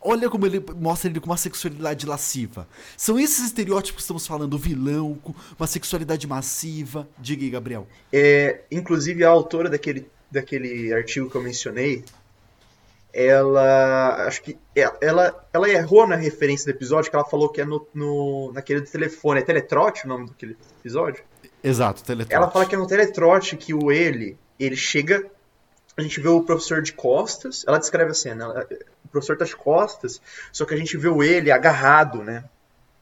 [0.00, 2.68] Olha como ele mostra ele com uma sexualidade lasciva.
[2.96, 7.08] São esses estereótipos que estamos falando, o vilão com uma sexualidade massiva.
[7.16, 7.86] Diga aí, Gabriel.
[8.12, 12.04] É, inclusive, a autora daquele, daquele artigo que eu mencionei,
[13.14, 14.26] ela.
[14.26, 14.58] Acho que.
[14.74, 18.52] é- Ela, ela errou na referência do episódio, que ela falou que é no, no,
[18.52, 19.40] naquele do telefone.
[19.40, 21.22] É Teletrote o nome daquele episódio?
[21.62, 22.34] Exato, teletrote.
[22.34, 25.24] Ela fala que é no teletrote que o ele, ele chega,
[25.96, 28.66] a gente vê o professor de costas, ela descreve a cena, ela-
[29.04, 30.20] o professor tá de costas,
[30.52, 32.44] só que a gente vê o ele agarrado, né,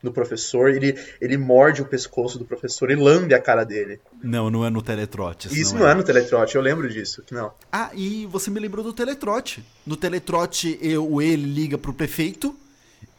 [0.02, 4.00] no professor, ele, ele morde o pescoço do professor e lambe a cara dele.
[4.22, 5.48] Não, não é no teletrote.
[5.58, 7.52] Isso não é no teletrote, eu lembro disso, que não.
[7.70, 9.64] Ah, e você me lembrou do teletrote.
[9.86, 12.54] No teletrote, eu, o ele liga pro prefeito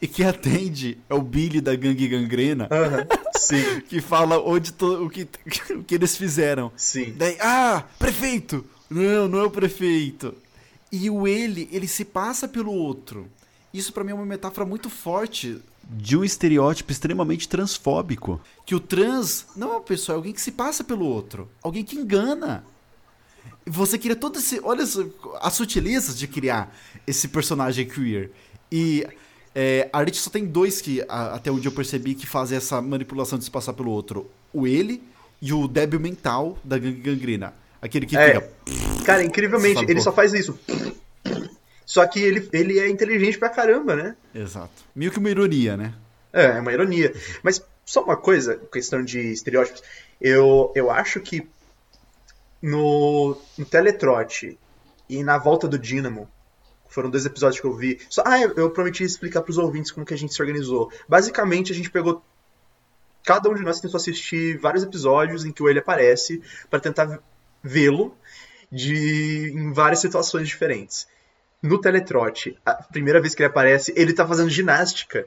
[0.00, 3.06] e quem atende é o Billy da Gangue Gangrena, Aham,
[3.36, 5.26] sim, que fala onde to- o, que,
[5.74, 6.70] o que eles fizeram.
[6.76, 7.14] sim.
[7.16, 8.64] Daí, ah, prefeito!
[8.90, 10.34] Não, não é o prefeito.
[10.92, 13.26] E o ele, ele se passa pelo outro.
[13.72, 15.58] Isso pra mim é uma metáfora muito forte
[15.90, 18.40] de um estereótipo extremamente transfóbico.
[18.66, 21.48] Que o trans não é uma pessoa, é alguém que se passa pelo outro.
[21.62, 22.64] Alguém que engana.
[23.66, 24.60] E Você cria todo esse.
[24.62, 24.98] Olha as,
[25.40, 26.74] as sutilezas de criar
[27.06, 28.30] esse personagem queer.
[28.70, 29.06] E
[29.54, 32.80] é, a Art só tem dois que, a- até onde eu percebi, que fazem essa
[32.82, 35.02] manipulação de se passar pelo outro: o ele
[35.40, 37.54] e o débil mental da gangue gangrena.
[37.80, 38.40] Aquele que É.
[38.40, 39.04] fica.
[39.04, 40.58] Cara, incrivelmente, Sabe ele só faz isso.
[41.86, 44.16] Só que ele, ele é inteligente pra caramba, né?
[44.34, 44.84] Exato.
[44.94, 45.94] Meio que uma ironia, né?
[46.32, 47.14] É, é uma ironia.
[47.42, 49.82] Mas só uma coisa, questão de estereótipos.
[50.20, 51.46] Eu, eu acho que
[52.62, 54.58] no, no Teletrote
[55.08, 56.28] e na Volta do Dínamo,
[56.88, 58.00] foram dois episódios que eu vi.
[58.08, 60.90] Só, ah, eu, eu prometi explicar pros ouvintes como que a gente se organizou.
[61.08, 62.22] Basicamente, a gente pegou.
[63.24, 67.20] Cada um de nós tentou assistir vários episódios em que o ele aparece para tentar
[67.62, 68.16] vê-lo
[68.70, 71.06] de em várias situações diferentes.
[71.66, 75.26] No Teletrote, a primeira vez que ele aparece, ele tá fazendo ginástica.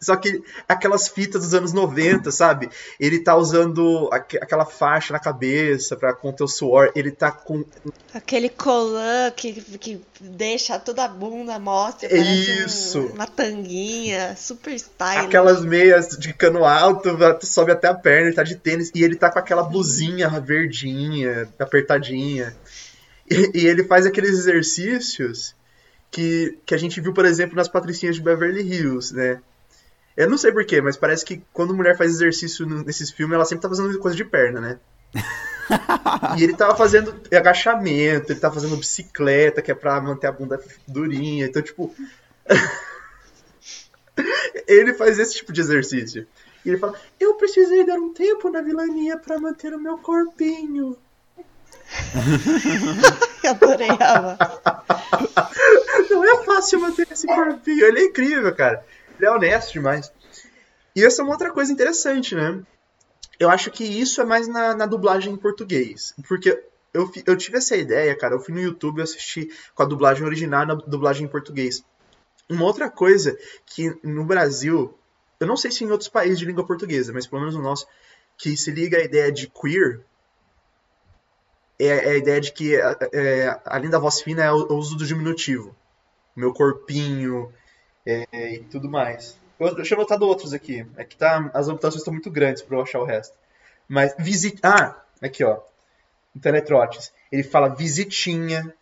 [0.00, 2.68] Só que aquelas fitas dos anos 90, sabe?
[2.98, 6.90] Ele tá usando aque- aquela faixa na cabeça pra conter o suor.
[6.96, 7.64] Ele tá com.
[8.12, 12.06] Aquele colã que, que deixa toda a bunda mostra.
[12.08, 13.00] É parece um- isso.
[13.14, 15.26] uma tanguinha, super style.
[15.26, 18.90] Aquelas meias de cano alto, sobe até a perna, ele tá de tênis.
[18.94, 22.56] E ele tá com aquela blusinha verdinha, apertadinha.
[23.32, 25.54] E, e ele faz aqueles exercícios
[26.10, 29.40] que, que a gente viu, por exemplo, nas Patricinhas de Beverly Hills, né?
[30.16, 33.62] Eu não sei porquê, mas parece que quando mulher faz exercício nesses filmes, ela sempre
[33.62, 34.78] tá fazendo coisa de perna, né?
[36.38, 40.60] e ele tava fazendo agachamento, ele tava fazendo bicicleta, que é pra manter a bunda
[40.86, 41.46] durinha.
[41.46, 41.94] Então, tipo.
[44.68, 46.26] ele faz esse tipo de exercício.
[46.64, 50.96] E ele fala: Eu precisei dar um tempo na vilania pra manter o meu corpinho.
[53.48, 54.38] Adorei ela.
[56.10, 57.84] Não é fácil manter esse corpinho.
[57.84, 58.84] Ele é incrível, cara.
[59.18, 60.12] Ele é honesto demais.
[60.94, 62.62] E essa é uma outra coisa interessante, né?
[63.38, 66.14] Eu acho que isso é mais na, na dublagem em português.
[66.28, 66.62] Porque
[66.92, 68.34] eu, eu tive essa ideia, cara.
[68.34, 71.84] Eu fui no YouTube e assisti com a dublagem original na dublagem em português.
[72.48, 74.96] Uma outra coisa que no Brasil,
[75.40, 77.86] eu não sei se em outros países de língua portuguesa, mas pelo menos no nosso,
[78.36, 80.00] que se liga a ideia de queer,
[81.86, 84.76] é, é a ideia de que, é, é, além da voz fina, é o, o
[84.76, 85.74] uso do diminutivo.
[86.34, 87.52] Meu corpinho
[88.06, 89.36] é, e tudo mais.
[89.58, 90.86] Eu, deixa eu anotar outros aqui.
[90.96, 93.34] É que tá, as anotações estão muito grandes para eu achar o resto.
[93.88, 94.68] Mas visita.
[94.68, 95.58] Ah, aqui ó.
[96.34, 97.12] No Teletrotes.
[97.30, 98.74] Ele fala visitinha,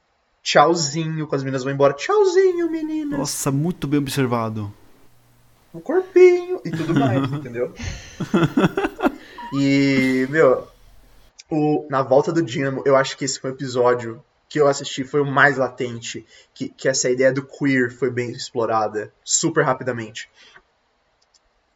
[0.42, 1.94] tchauzinho, quando as meninas vão embora.
[1.94, 3.18] Tchauzinho, meninas.
[3.18, 4.72] Nossa, muito bem observado.
[5.74, 7.72] um corpinho e tudo mais, entendeu?
[9.52, 10.68] E, meu,
[11.50, 15.04] o, na volta do Dynamo, eu acho que esse foi o episódio que eu assisti,
[15.04, 20.28] foi o mais latente, que, que essa ideia do queer foi bem explorada, super rapidamente.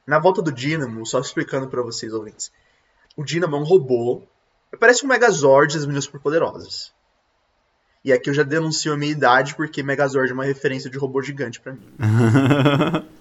[0.07, 2.53] Na volta do Dynamo, só explicando pra vocês, ouvintes,
[3.17, 4.23] o Dynamo é um robô,
[4.81, 6.93] parece um Megazord das meninas superpoderosas.
[8.05, 11.23] E aqui eu já denuncio a minha idade, porque Megazord é uma referência de robô
[11.23, 11.89] gigante pra mim.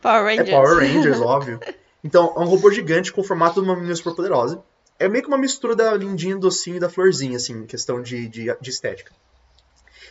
[0.00, 0.50] Power É Rangers.
[0.50, 1.60] Power Rangers, óbvio.
[2.02, 4.62] Então, é um robô gigante com o formato de uma menina super poderosa.
[4.98, 8.56] É meio que uma mistura da lindinha, docinho e da florzinha, assim, questão de, de,
[8.60, 9.12] de estética.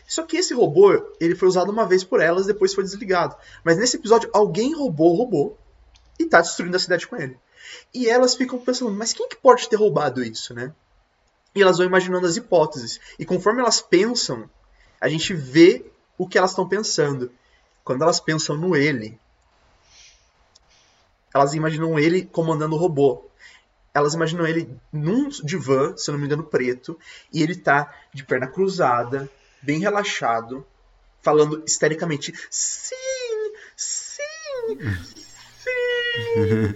[0.07, 3.35] Só que esse robô, ele foi usado uma vez por elas, depois foi desligado.
[3.63, 5.57] Mas nesse episódio, alguém roubou o robô
[6.17, 7.37] e tá destruindo a cidade com ele.
[7.93, 10.73] E elas ficam pensando, mas quem que pode ter roubado isso, né?
[11.53, 13.01] E elas vão imaginando as hipóteses.
[13.19, 14.49] E conforme elas pensam,
[15.01, 15.85] a gente vê
[16.17, 17.29] o que elas estão pensando.
[17.83, 19.19] Quando elas pensam no ele,
[21.33, 23.25] elas imaginam ele comandando o robô.
[23.97, 26.97] Elas imaginam ele num divã, se eu não me engano, preto,
[27.33, 29.27] e ele tá de perna cruzada,
[29.61, 30.63] bem relaxado,
[31.21, 32.95] falando histericamente: sim,
[33.75, 34.77] sim,
[35.63, 36.75] sim.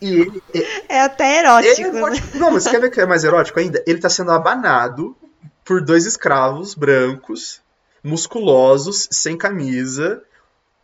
[0.00, 0.42] e ele,
[0.88, 1.98] É até ele erótico, é né?
[1.98, 2.38] erótico.
[2.38, 3.82] Não, mas quer ver que é mais erótico ainda?
[3.84, 5.16] Ele tá sendo abanado
[5.64, 7.60] por dois escravos brancos,
[8.02, 10.22] musculosos, sem camisa,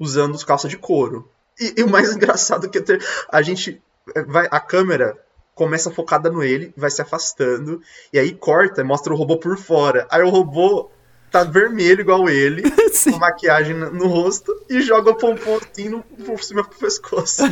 [0.01, 1.31] usando os calças de couro.
[1.61, 3.81] E, e o mais engraçado que é ter, a gente
[4.27, 5.17] vai a câmera
[5.57, 7.81] começa focada no ele, vai se afastando,
[8.13, 10.07] e aí corta, mostra o robô por fora.
[10.11, 10.91] Aí o robô
[11.31, 16.43] tá vermelho igual ele, com maquiagem no rosto, e joga o pompom assim no, por
[16.43, 17.43] cima do pescoço.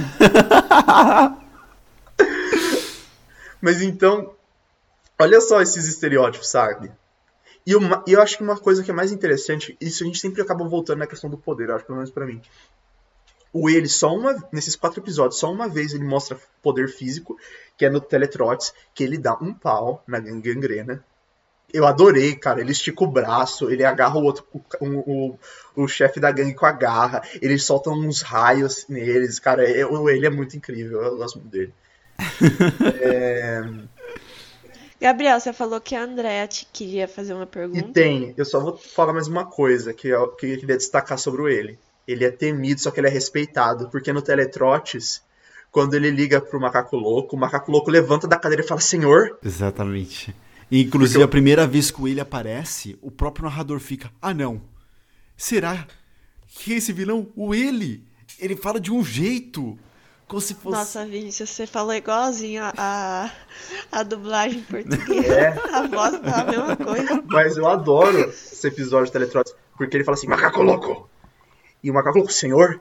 [3.61, 4.35] Mas então,
[5.19, 6.93] olha só esses estereótipos, sabe?
[7.67, 10.19] E, uma, e eu acho que uma coisa que é mais interessante, isso a gente
[10.19, 12.43] sempre acaba voltando na questão do poder, eu acho, pelo menos pra mim.
[13.55, 14.37] O ele, só uma.
[14.51, 17.39] Nesses quatro episódios, só uma vez ele mostra poder físico,
[17.79, 21.05] que é no Teletrots, que ele dá um pau na gangrena.
[21.73, 22.61] Eu adorei, cara.
[22.61, 24.45] Ele estica o braço, ele agarra o outro,
[24.81, 25.39] o, o,
[25.77, 29.69] o chefe da gangue com a garra, eles soltam uns raios neles, cara.
[29.71, 31.73] Eu, ele é muito incrível, eu gosto muito dele.
[33.01, 33.63] é...
[35.01, 37.89] Gabriel, você falou que a Andrea te queria fazer uma pergunta.
[37.89, 41.19] E tem, eu só vou falar mais uma coisa que eu, que eu queria destacar
[41.19, 41.79] sobre o ele.
[42.07, 45.23] Ele é temido, só que ele é respeitado, porque no Teletrotes,
[45.71, 49.39] quando ele liga pro macaco louco, o macaco louco levanta da cadeira e fala: Senhor.
[49.45, 50.35] Exatamente.
[50.71, 51.25] E, inclusive, eu...
[51.25, 54.61] a primeira vez que o ele aparece, o próprio narrador fica: Ah, não.
[55.37, 55.87] Será
[56.47, 58.05] que esse vilão, o ele,
[58.39, 59.77] ele fala de um jeito
[60.27, 60.77] como se fosse.
[60.77, 63.31] Nossa, Vinícius, você falou igualzinho a, a,
[63.93, 65.35] a dublagem portuguesa.
[65.35, 65.49] É.
[65.73, 67.23] A voz tá a mesma coisa.
[67.27, 71.09] Mas eu adoro esse episódio de Teletrotes, porque ele fala assim: macaco louco!
[71.85, 72.80] E o macaco louco, senhor?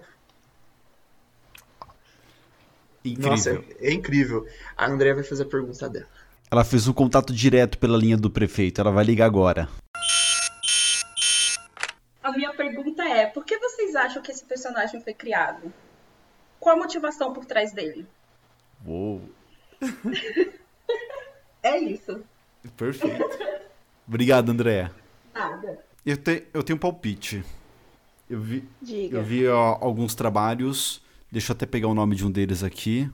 [3.04, 3.32] Incrível.
[3.32, 4.48] Nossa, é, é incrível.
[4.78, 6.08] A Andrea vai fazer a pergunta dela.
[6.50, 8.80] Ela fez um contato direto pela linha do prefeito.
[8.80, 9.68] Ela vai ligar agora.
[12.24, 15.74] A minha pergunta é: por que vocês acham que esse personagem foi criado?
[16.58, 18.08] Qual a motivação por trás dele?
[18.86, 19.22] Uou!
[21.62, 22.24] é isso.
[22.78, 23.38] Perfeito.
[24.08, 24.90] Obrigado, André.
[25.34, 25.84] Nada.
[26.06, 27.44] Eu, te, eu tenho um palpite.
[28.34, 29.18] Eu vi, Diga.
[29.18, 31.00] Eu vi ó, alguns trabalhos,
[31.32, 33.08] deixa eu até pegar o nome de um deles aqui,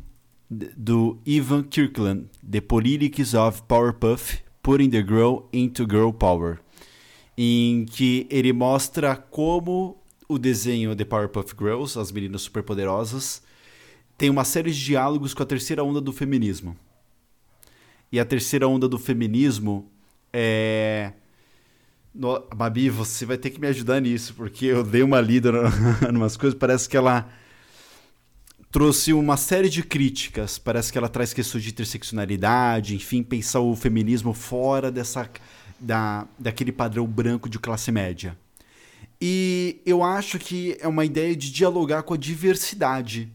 [0.49, 6.59] do Ivan Kirkland, The Politics of Powerpuff, Putting the Girl into Girl Power,
[7.37, 13.43] em que ele mostra como o desenho The Powerpuff Girls, as meninas superpoderosas,
[14.17, 16.77] tem uma série de diálogos com a terceira onda do feminismo.
[18.09, 19.91] E a terceira onda do feminismo
[20.31, 21.11] é.
[22.13, 22.47] No...
[22.55, 25.51] Babi, você vai ter que me ajudar nisso, porque eu dei uma lida
[26.09, 27.29] em umas coisas, parece que ela
[28.71, 30.57] trouxe uma série de críticas.
[30.57, 35.29] Parece que ela traz questões de interseccionalidade, enfim, pensar o feminismo fora dessa
[35.79, 38.37] da, daquele padrão branco de classe média.
[39.21, 43.29] E eu acho que é uma ideia de dialogar com a diversidade,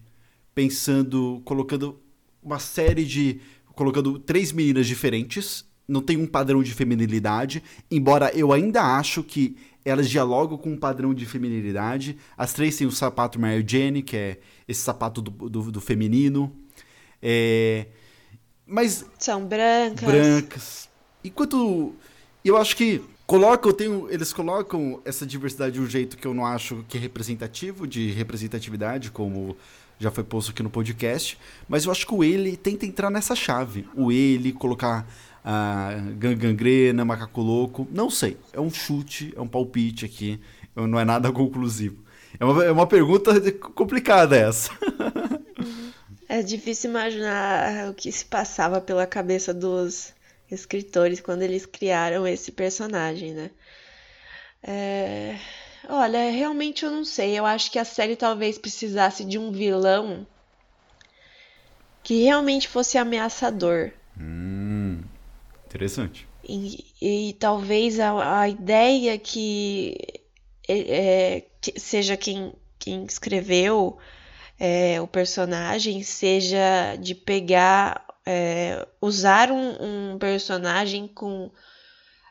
[0.54, 2.00] pensando, colocando
[2.42, 3.40] uma série de.
[3.74, 9.56] colocando três meninas diferentes, não tem um padrão de feminilidade, embora eu ainda acho que
[9.84, 12.16] elas dialogam com um padrão de feminilidade.
[12.36, 16.54] As três têm o sapato Mary Jane, que é esse sapato do, do, do feminino.
[17.22, 17.86] É...
[18.66, 19.04] Mas.
[19.18, 20.08] São brancas.
[20.08, 20.88] Brancas.
[21.22, 21.94] Enquanto.
[22.42, 26.44] Eu acho que colocam, tenho, eles colocam essa diversidade de um jeito que eu não
[26.44, 29.56] acho que é representativo, de representatividade, como
[29.98, 33.34] já foi posto aqui no podcast, mas eu acho que o ele tenta entrar nessa
[33.34, 33.88] chave.
[33.94, 35.06] O ele, colocar
[35.44, 38.38] a uh, gangrena, macaco louco, não sei.
[38.52, 40.40] É um chute, é um palpite aqui,
[40.74, 42.02] não é nada conclusivo.
[42.40, 44.70] É uma, é uma pergunta complicada essa.
[46.26, 50.12] É difícil imaginar o que se passava pela cabeça dos
[50.50, 53.50] escritores quando eles criaram esse personagem, né?
[54.62, 55.36] É...
[55.88, 57.38] Olha, realmente eu não sei.
[57.38, 60.26] Eu acho que a série talvez precisasse de um vilão
[62.02, 63.90] que realmente fosse ameaçador.
[64.18, 65.02] Hum,
[65.74, 66.26] interessante.
[66.46, 69.96] E, e talvez a, a, ideia que,
[70.68, 73.98] é, que seja quem, quem escreveu
[74.58, 81.50] é, o personagem seja de pegar é, usar um, um, personagem com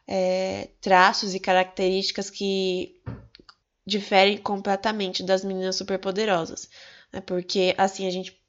[0.08, 3.02] é, traços e características que
[3.86, 6.70] diferem completamente das meninas superpoderosas.
[7.12, 7.22] Né?
[7.22, 8.42] Porque, assim, a gente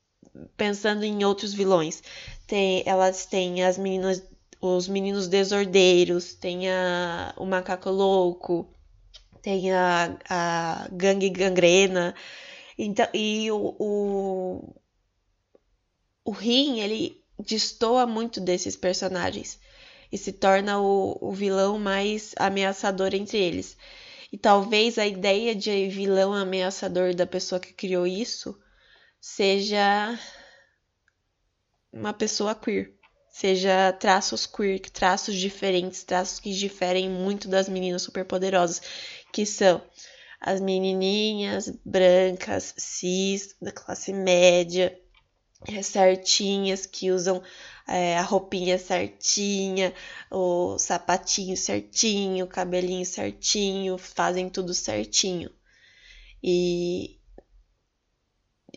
[0.57, 2.03] pensando em outros vilões,
[2.47, 4.23] tem, elas têm as meninas,
[4.67, 8.69] os meninos desordeiros, tem a, o macaco louco,
[9.43, 12.15] tem a, a gangue gangrena.
[12.79, 14.75] Então, e o, o,
[16.25, 19.61] o Rin, ele destoa muito desses personagens
[20.11, 23.77] e se torna o, o vilão mais ameaçador entre eles.
[24.33, 28.59] E talvez a ideia de vilão ameaçador da pessoa que criou isso
[29.21, 30.19] seja
[31.93, 33.04] uma pessoa queer.
[33.37, 38.81] Seja traços queer, traços diferentes, traços que diferem muito das meninas superpoderosas,
[39.33, 39.83] que são
[40.41, 44.97] as menininhas brancas, cis, da classe média,
[45.67, 47.43] é, certinhas, que usam
[47.89, 49.93] é, a roupinha certinha,
[50.31, 55.51] o sapatinho certinho, o cabelinho certinho, fazem tudo certinho.
[56.41, 57.19] E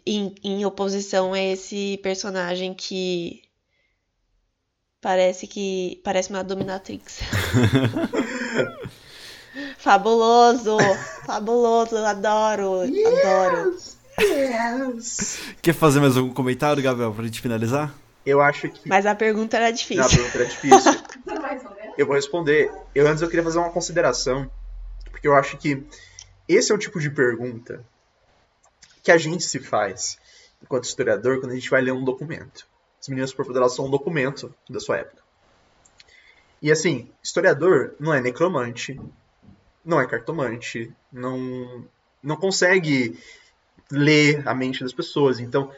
[0.04, 3.47] em, em oposição a esse personagem que
[5.02, 7.22] parece que parece uma dominatrix.
[9.78, 10.78] fabuloso,
[11.26, 13.78] fabuloso, adoro, yes, adoro.
[14.20, 15.40] Yes.
[15.62, 17.94] Quer fazer mais algum comentário, Gabriel, pra gente finalizar?
[18.26, 18.90] Eu acho que.
[18.90, 20.04] Mas a pergunta era difícil.
[20.04, 20.92] Não, a pergunta era difícil.
[21.98, 22.72] eu vou responder.
[22.94, 24.50] Eu antes eu queria fazer uma consideração,
[25.12, 25.84] porque eu acho que
[26.48, 27.84] esse é o tipo de pergunta
[29.04, 30.18] que a gente se faz
[30.62, 32.68] enquanto historiador quando a gente vai ler um documento.
[33.00, 35.22] As meninas por elas são um documento da sua época.
[36.62, 39.00] E assim, historiador não é necromante,
[39.86, 41.86] não é cartomante, não
[42.22, 43.18] não consegue
[43.92, 45.40] ler a mente das pessoas.
[45.40, 45.72] Então,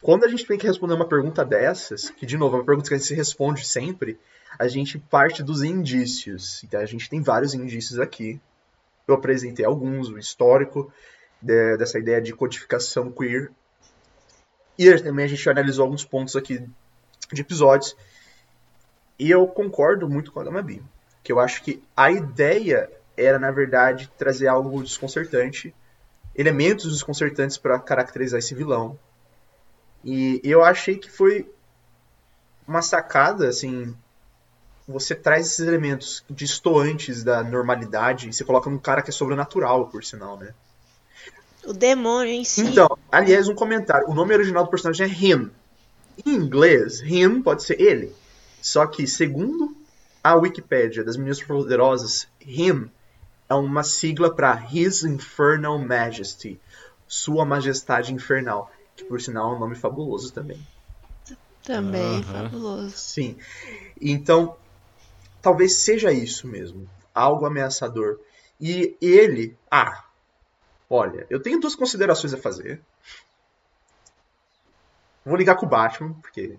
[0.00, 2.88] quando a gente tem que responder uma pergunta dessas, que de novo é uma pergunta
[2.88, 4.18] que a gente se responde sempre,
[4.58, 6.62] a gente parte dos indícios.
[6.64, 8.40] Então a gente tem vários indícios aqui.
[9.06, 10.92] Eu apresentei alguns, o histórico
[11.40, 13.50] de, dessa ideia de codificação queer.
[14.82, 16.66] E também a gente analisou alguns pontos aqui
[17.32, 17.96] de episódios.
[19.18, 20.82] E eu concordo muito com a Gamabi.
[21.22, 25.74] Que eu acho que a ideia era, na verdade, trazer algo desconcertante,
[26.34, 28.98] elementos desconcertantes para caracterizar esse vilão
[30.04, 31.50] e eu achei que foi
[32.66, 33.94] uma sacada, assim.
[34.88, 39.88] Você traz esses elementos distoantes da normalidade e você coloca num cara que é sobrenatural,
[39.88, 40.52] por sinal, né?
[41.64, 42.62] O demônio em si.
[42.62, 44.08] Então, aliás, um comentário.
[44.08, 45.50] O nome original do personagem é Him.
[46.24, 48.14] Em inglês, Him pode ser ele.
[48.60, 49.76] Só que, segundo
[50.22, 52.90] a Wikipédia das Meninas Poderosas, Him
[53.48, 56.60] é uma sigla para His Infernal Majesty,
[57.06, 60.60] Sua Majestade Infernal que por sinal é um nome fabuloso também.
[61.64, 62.22] Também, uhum.
[62.22, 62.96] fabuloso.
[62.96, 63.36] Sim.
[64.00, 64.56] Então,
[65.40, 66.88] talvez seja isso mesmo.
[67.14, 68.18] Algo ameaçador.
[68.60, 69.56] E ele.
[69.70, 70.04] Ah,
[70.90, 72.82] olha, eu tenho duas considerações a fazer.
[75.24, 76.58] Vou ligar com o Batman, porque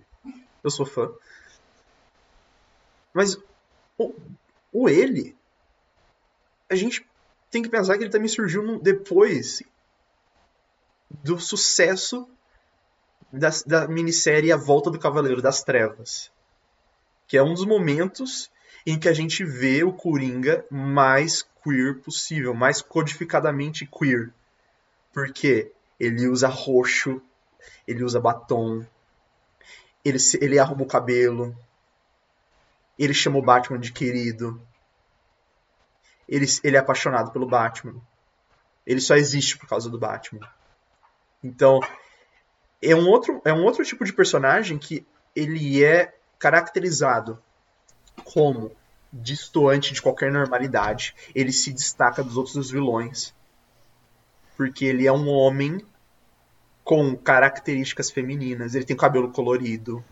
[0.64, 1.12] eu sou fã.
[3.12, 3.36] Mas
[3.98, 4.14] o,
[4.72, 5.36] o ele.
[6.70, 7.06] A gente
[7.50, 9.62] tem que pensar que ele também surgiu depois
[11.10, 12.26] do sucesso
[13.30, 16.32] da, da minissérie A Volta do Cavaleiro das Trevas.
[17.26, 18.50] Que é um dos momentos
[18.86, 24.32] em que a gente vê o Coringa mais queer possível, mais codificadamente queer.
[25.12, 27.22] Porque ele usa roxo,
[27.86, 28.84] ele usa batom,
[30.04, 31.56] ele, ele arruma o cabelo,
[32.98, 34.60] ele chama o Batman de querido,
[36.28, 38.00] ele, ele é apaixonado pelo Batman.
[38.86, 40.48] Ele só existe por causa do Batman.
[41.42, 41.80] Então,
[42.80, 45.06] é um outro, é um outro tipo de personagem que
[45.36, 47.40] ele é caracterizado
[48.24, 48.74] como
[49.12, 51.14] distoante de qualquer normalidade.
[51.34, 53.34] Ele se destaca dos outros vilões.
[54.56, 55.84] Porque ele é um homem
[56.84, 58.74] com características femininas.
[58.74, 60.02] Ele tem cabelo colorido.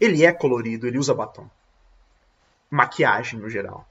[0.00, 1.48] Ele é colorido, ele usa batom.
[2.70, 3.88] Maquiagem no geral.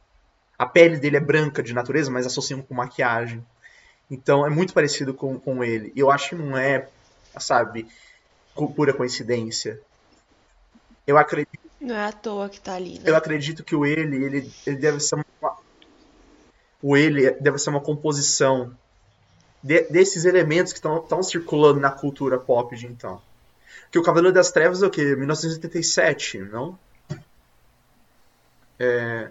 [0.58, 3.46] A pele dele é branca de natureza, mas associam com maquiagem.
[4.10, 5.92] Então é muito parecido com, com ele.
[5.96, 6.88] E eu acho que não é,
[7.40, 7.88] sabe,
[8.76, 9.82] pura coincidência.
[11.06, 11.65] Eu acredito.
[11.86, 12.98] Não é à toa que tá ali.
[12.98, 13.04] Né?
[13.06, 15.56] Eu acredito que o ele, ele, ele deve ser uma.
[16.82, 18.76] O ele deve ser uma composição
[19.62, 23.22] de, desses elementos que estão circulando na cultura pop de então.
[23.92, 25.16] Que o Cavaleiro das Trevas é o quê?
[25.16, 26.78] 1987, não?
[28.80, 29.30] É...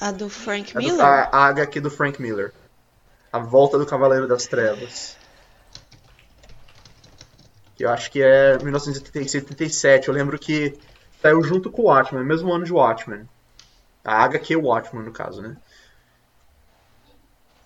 [0.00, 1.00] A do Frank Miller?
[1.00, 2.52] A, do, a, a HQ do Frank Miller.
[3.32, 5.16] A Volta do Cavaleiro das Trevas.
[7.78, 10.08] Eu acho que é 1977.
[10.08, 10.76] Eu lembro que
[11.24, 13.26] saiu junto com o Watchmen, mesmo ano de Watchmen.
[14.04, 15.56] A HQ Watchmen, no caso, né?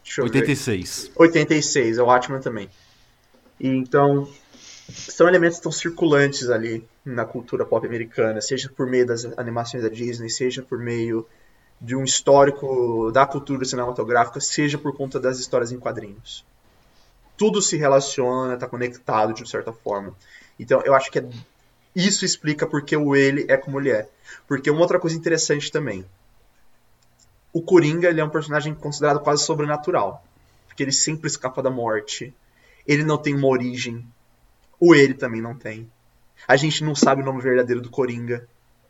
[0.04, 1.08] Deixa 86.
[1.08, 1.12] Ver.
[1.16, 2.70] 86, é o Watchmen também.
[3.58, 4.28] E então,
[4.88, 9.82] são elementos que estão circulantes ali na cultura pop americana, seja por meio das animações
[9.82, 11.26] da Disney, seja por meio
[11.80, 16.44] de um histórico da cultura cinematográfica, seja por conta das histórias em quadrinhos.
[17.36, 20.14] Tudo se relaciona, está conectado de certa forma.
[20.60, 21.28] Então, eu acho que é,
[21.94, 24.08] isso explica porque o ele é como ele é.
[24.46, 26.04] Porque uma outra coisa interessante também.
[27.52, 30.24] O Coringa ele é um personagem considerado quase sobrenatural.
[30.66, 32.34] Porque ele sempre escapa da morte.
[32.86, 34.06] Ele não tem uma origem.
[34.78, 35.90] O ele também não tem.
[36.46, 38.46] A gente não sabe o nome verdadeiro do Coringa.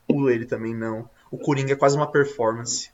[0.07, 2.91] O ele também não o Coringa é quase uma performance.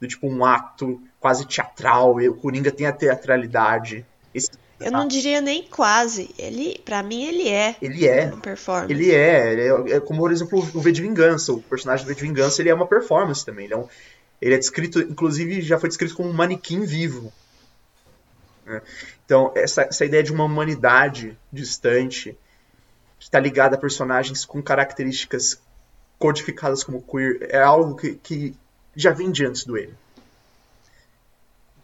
[0.00, 2.16] Do tipo um ato quase teatral.
[2.16, 4.04] O Coringa tem a teatralidade.
[4.34, 6.30] Esse, Eu não diria nem quase.
[6.38, 7.76] Ele, para mim, ele é.
[7.80, 8.26] Ele é.
[8.26, 8.92] Uma performance.
[8.92, 9.52] Ele é.
[9.52, 11.52] Ele é, é como, por exemplo, o V de Vingança.
[11.52, 13.64] O personagem do V de Vingança, ele é uma performance também.
[13.64, 13.88] Ele é, um,
[14.40, 17.32] ele é descrito, inclusive, já foi descrito como um manequim vivo.
[18.66, 18.82] Né?
[19.24, 22.36] Então, essa, essa ideia de uma humanidade distante,
[23.18, 25.58] que está ligada a personagens com características
[26.18, 28.54] codificadas como queer, é algo que, que
[28.94, 29.94] já vem de antes do ele.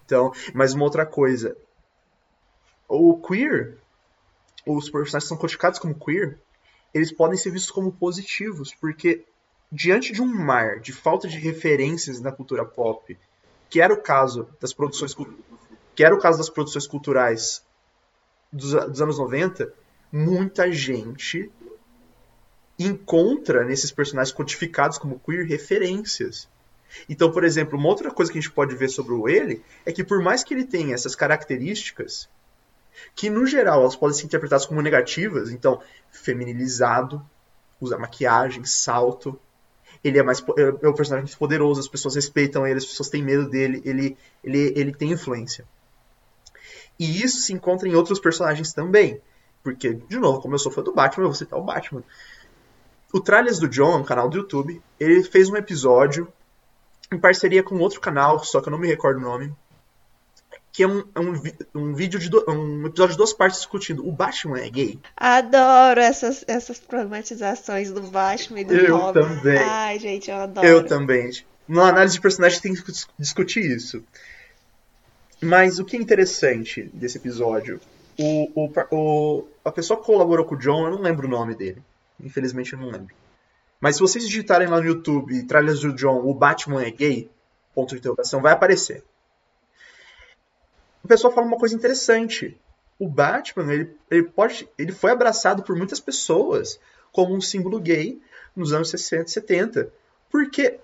[0.05, 1.57] Então, mas uma outra coisa,
[2.93, 3.78] o queer,
[4.66, 6.38] os personagens que são codificados como queer,
[6.93, 9.24] eles podem ser vistos como positivos, porque
[9.70, 13.16] diante de um mar de falta de referências na cultura pop,
[13.70, 15.16] que era o caso das produções
[15.95, 17.62] que era o caso das produções culturais
[18.53, 19.72] dos, dos anos 90,
[20.11, 21.51] muita gente
[22.78, 26.49] encontra nesses personagens codificados como queer referências.
[27.09, 29.93] Então, por exemplo, uma outra coisa que a gente pode ver sobre o ele é
[29.93, 32.28] que por mais que ele tenha essas características,
[33.14, 35.80] que no geral elas podem ser interpretadas como negativas, então
[36.11, 37.24] feminilizado,
[37.80, 39.38] usa maquiagem, salto,
[40.03, 43.09] ele é mais é, é o personagem mais poderoso, as pessoas respeitam ele, as pessoas
[43.09, 45.64] têm medo dele, ele ele, ele tem influência.
[46.99, 49.20] E isso se encontra em outros personagens também,
[49.62, 52.03] porque de novo, como eu sou fã do Batman, eu vou citar o Batman.
[53.12, 56.32] O Tralhas do John, um canal do YouTube, ele fez um episódio
[57.12, 59.55] em parceria com outro canal, só que eu não me recordo o nome,
[60.73, 61.35] que é um, é um,
[61.75, 64.99] um vídeo de do, um episódio de duas partes discutindo o Batman é gay.
[65.14, 69.20] Adoro essas, essas problematizações do Batman e do eu Robin.
[69.20, 69.59] Eu também.
[69.59, 70.66] Ai, gente, eu adoro.
[70.66, 71.31] Eu também.
[71.68, 72.83] Na análise de personagem tem que
[73.18, 74.03] discutir isso.
[75.43, 77.79] Mas o que é interessante desse episódio,
[78.18, 81.55] o, o, o, a pessoa que colaborou com o John, eu não lembro o nome
[81.55, 81.83] dele.
[82.18, 83.14] Infelizmente eu não lembro.
[83.79, 87.29] Mas se vocês digitarem lá no YouTube, Tralhas do John, o Batman é gay,
[87.75, 89.03] ponto de interrogação, vai aparecer
[91.03, 92.57] o pessoal fala uma coisa interessante.
[92.99, 96.79] O Batman, ele, ele, pode, ele foi abraçado por muitas pessoas
[97.11, 98.21] como um símbolo gay
[98.55, 99.89] nos anos 60 e 70.
[100.31, 100.79] Porque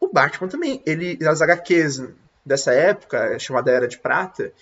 [0.00, 2.02] o Batman também, ele, as HQs
[2.44, 4.52] dessa época, chamada Era de Prata,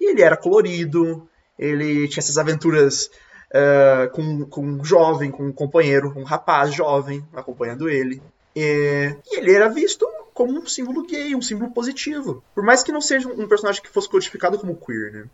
[0.00, 3.10] ele era colorido, ele tinha essas aventuras
[3.50, 8.20] uh, com, com um jovem, com um companheiro, um rapaz jovem acompanhando ele.
[8.54, 10.06] E, e ele era visto
[10.36, 12.44] como um símbolo gay, um símbolo positivo.
[12.54, 15.30] Por mais que não seja um personagem que fosse codificado como queer, né?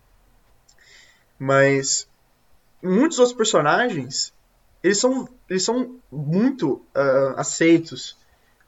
[1.37, 2.07] Mas
[2.81, 4.33] muitos outros personagens,
[4.81, 8.17] eles são, eles são muito uh, aceitos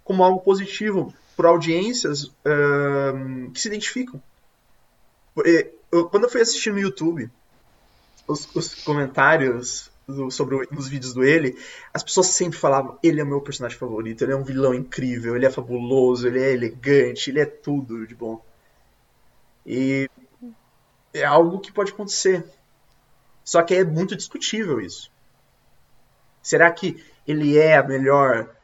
[0.02, 4.20] como algo positivo por audiências uh, que se identificam.
[6.10, 7.30] Quando eu fui assistir no YouTube,
[8.26, 11.58] os, os comentários do, sobre os vídeos do ele,
[11.92, 15.34] as pessoas sempre falavam: ele é o meu personagem favorito, ele é um vilão incrível,
[15.34, 18.44] ele é fabuloso, ele é elegante, ele é tudo de bom.
[19.66, 20.08] E
[21.12, 22.44] é algo que pode acontecer.
[23.44, 25.10] Só que é muito discutível isso.
[26.42, 28.54] Será que ele é a melhor,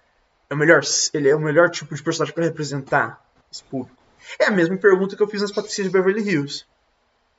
[0.49, 0.83] é o melhor,
[1.15, 3.97] ele é o melhor tipo de personagem para representar esse público?
[4.39, 6.67] É a mesma pergunta que eu fiz nas Patricinhas de Beverly Hills.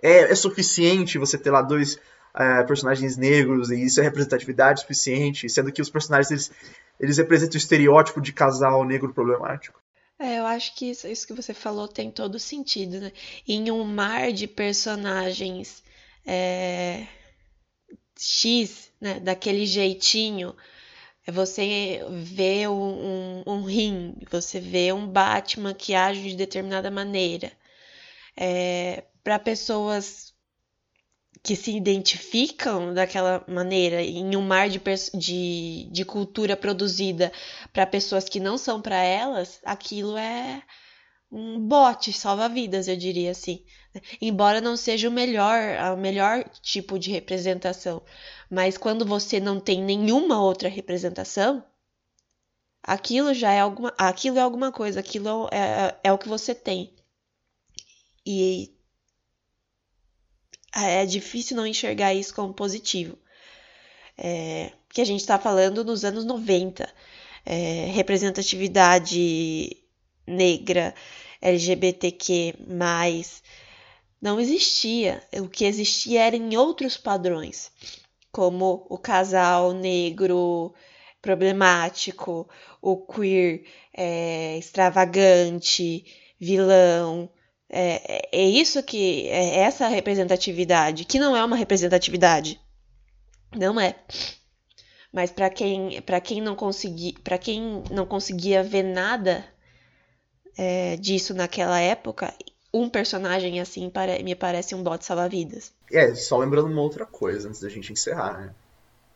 [0.02, 2.00] É, é suficiente você ter lá dois
[2.36, 6.52] uh, personagens negros, e isso é representatividade suficiente, sendo que os personagens eles,
[7.00, 9.82] eles representam o estereótipo de casal negro problemático.
[10.20, 13.12] É, eu acho que isso, isso que você falou tem todo sentido, né?
[13.48, 15.84] Em um mar de personagens
[16.26, 17.08] é,
[18.20, 20.56] X, né, daquele jeitinho,
[21.28, 27.52] você vê um, um, um rim, você vê um Batman que age de determinada maneira.
[28.38, 30.31] É, para pessoas
[31.44, 34.80] que se identificam daquela maneira em um mar de,
[35.14, 37.32] de, de cultura produzida
[37.74, 40.62] para pessoas que não são para elas, aquilo é
[41.32, 43.64] um bote salva-vidas, eu diria assim.
[44.22, 45.60] Embora não seja o melhor,
[45.94, 48.04] o melhor tipo de representação,
[48.50, 51.64] mas quando você não tem nenhuma outra representação,
[52.84, 56.54] aquilo já é alguma, aquilo é alguma coisa, aquilo é, é, é o que você
[56.54, 56.94] tem.
[58.26, 58.76] E
[60.74, 63.18] é difícil não enxergar isso como positivo.
[64.18, 66.88] É, que a gente está falando nos anos 90.
[67.46, 69.78] É, representatividade
[70.28, 70.94] negra,
[71.42, 72.56] LGBTQ,
[74.22, 75.24] não existia.
[75.34, 77.72] O que existia era em outros padrões,
[78.32, 80.74] como o casal negro
[81.22, 82.48] problemático,
[82.82, 83.64] o queer
[83.96, 86.06] é, extravagante,
[86.40, 87.30] vilão,
[87.72, 92.60] é, é isso que é essa representatividade, que não é uma representatividade.
[93.56, 93.96] Não é.
[95.12, 99.46] Mas para quem para quem não consegui, para quem não conseguia ver nada
[100.58, 102.34] é, disso naquela época,
[102.74, 103.92] um personagem assim
[104.24, 105.74] me parece um bot salva-vidas.
[105.92, 108.54] É, só lembrando uma outra coisa antes da gente encerrar, né?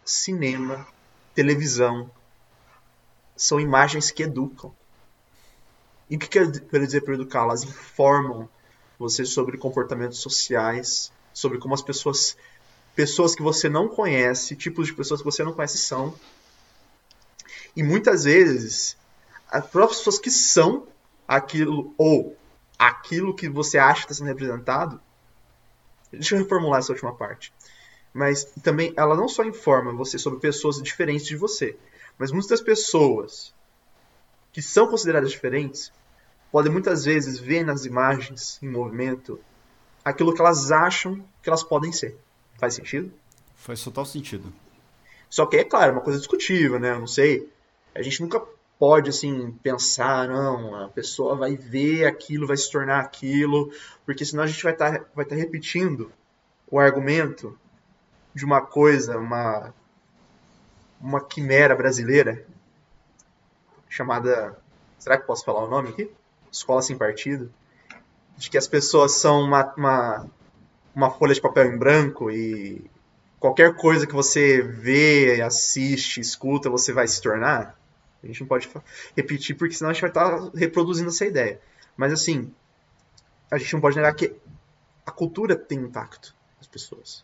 [0.03, 0.87] Cinema,
[1.33, 2.09] televisão,
[3.35, 4.73] são imagens que educam.
[6.09, 7.43] E o que quer dizer por educar?
[7.43, 8.47] Elas informam
[8.97, 12.37] você sobre comportamentos sociais, sobre como as pessoas,
[12.95, 16.13] pessoas que você não conhece, tipos de pessoas que você não conhece são.
[17.75, 18.95] E muitas vezes,
[19.49, 20.87] as próprias pessoas que são
[21.27, 22.37] aquilo, ou
[22.77, 25.01] aquilo que você acha que está sendo representado.
[26.11, 27.51] Deixa eu reformular essa última parte.
[28.13, 31.77] Mas também ela não só informa você sobre pessoas diferentes de você,
[32.17, 33.53] mas muitas pessoas
[34.55, 35.91] que são consideradas diferentes
[36.49, 39.37] podem muitas vezes ver nas imagens em movimento
[40.01, 42.17] aquilo que elas acham que elas podem ser.
[42.57, 43.11] Faz sentido?
[43.53, 44.53] Faz total sentido.
[45.29, 46.91] Só que é claro, é uma coisa discutível, né?
[46.91, 47.51] Eu não sei.
[47.93, 48.41] A gente nunca
[48.79, 53.69] pode assim pensar, não, a pessoa vai ver aquilo, vai se tornar aquilo,
[54.05, 56.09] porque senão a gente vai estar tá, vai tá repetindo
[56.71, 57.59] o argumento
[58.33, 59.73] de uma coisa, uma
[61.01, 62.47] uma quimera brasileira
[63.95, 64.57] chamada,
[64.99, 66.11] será que posso falar o nome aqui?
[66.51, 67.51] Escola sem partido,
[68.37, 70.27] de que as pessoas são uma, uma,
[70.93, 72.89] uma folha de papel em branco e
[73.39, 77.79] qualquer coisa que você vê, assiste, escuta, você vai se tornar.
[78.21, 78.69] A gente não pode
[79.15, 81.61] repetir porque senão a gente vai estar reproduzindo essa ideia.
[81.95, 82.53] Mas assim,
[83.49, 84.35] a gente não pode negar que
[85.05, 87.23] a cultura tem impacto nas pessoas.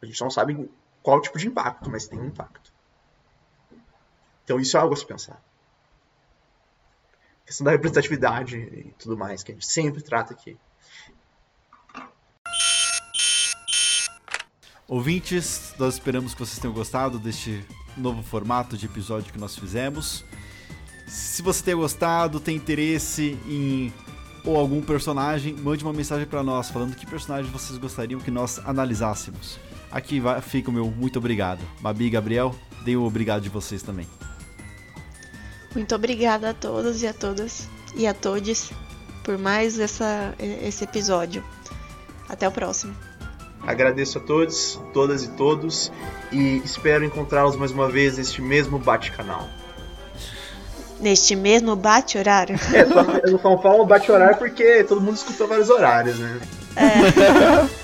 [0.00, 0.70] A gente não sabe
[1.02, 2.73] qual tipo de impacto, mas tem impacto.
[4.44, 5.42] Então isso é algo a se pensar.
[7.42, 10.56] A questão da representatividade e tudo mais, que a gente sempre trata aqui.
[14.86, 17.64] Ouvintes, nós esperamos que vocês tenham gostado deste
[17.96, 20.24] novo formato de episódio que nós fizemos.
[21.06, 23.92] Se você tem gostado, tem interesse em
[24.44, 28.58] ou algum personagem, mande uma mensagem para nós falando que personagem vocês gostariam que nós
[28.58, 29.58] analisássemos.
[29.90, 31.60] Aqui fica o meu muito obrigado.
[31.80, 32.54] Babi e Gabriel,
[32.84, 34.06] deem o obrigado de vocês também.
[35.74, 38.70] Muito obrigada a todos e a todas e a todos
[39.22, 41.42] por mais essa, esse episódio.
[42.28, 42.94] Até o próximo.
[43.66, 45.90] Agradeço a todos, todas e todos
[46.30, 49.48] e espero encontrá-los mais uma vez neste mesmo bate-canal.
[51.00, 52.56] Neste mesmo bate-horário?
[52.72, 52.82] É,
[53.28, 56.40] eu não falo bate-horário porque todo mundo escutou vários horários, né?
[56.76, 57.83] É.